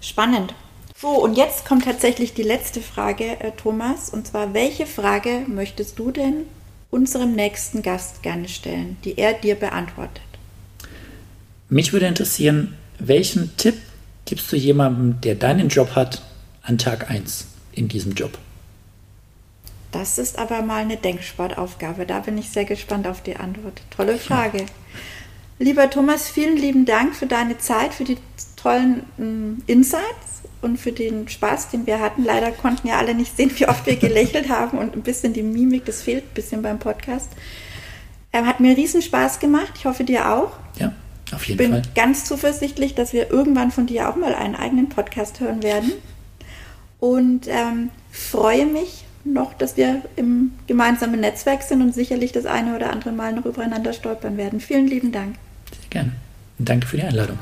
[0.01, 0.55] Spannend.
[0.97, 4.11] So, und jetzt kommt tatsächlich die letzte Frage, äh, Thomas.
[4.11, 6.45] Und zwar, welche Frage möchtest du denn
[6.91, 10.23] unserem nächsten Gast gerne stellen, die er dir beantwortet?
[11.69, 13.77] Mich würde interessieren, welchen Tipp
[14.25, 16.23] gibst du jemandem, der deinen Job hat,
[16.63, 17.47] an Tag 1?
[17.75, 18.39] In diesem Job?
[19.95, 22.05] Das ist aber mal eine Denksportaufgabe.
[22.05, 23.81] Da bin ich sehr gespannt auf die Antwort.
[23.97, 24.59] Tolle Frage.
[24.59, 24.67] Ja.
[25.61, 28.19] Lieber Thomas, vielen lieben Dank für deine Zeit, für die
[28.57, 29.05] tollen
[29.69, 32.25] äh, Insights und für den Spaß, den wir hatten.
[32.25, 35.43] Leider konnten ja alle nicht sehen, wie oft wir gelächelt haben und ein bisschen die
[35.43, 37.31] Mimik, das fehlt ein bisschen beim Podcast.
[38.33, 39.75] Er hat mir riesen Spaß gemacht.
[39.77, 40.55] Ich hoffe, dir auch.
[40.81, 40.93] Ja,
[41.33, 41.81] auf jeden Fall.
[41.81, 45.63] Ich bin ganz zuversichtlich, dass wir irgendwann von dir auch mal einen eigenen Podcast hören
[45.63, 45.93] werden
[47.05, 52.75] und ähm, freue mich noch, dass wir im gemeinsamen Netzwerk sind und sicherlich das eine
[52.75, 54.59] oder andere Mal noch übereinander stolpern werden.
[54.59, 55.35] Vielen lieben Dank.
[55.71, 56.13] Sehr gerne.
[56.59, 57.39] Danke für die Einladung.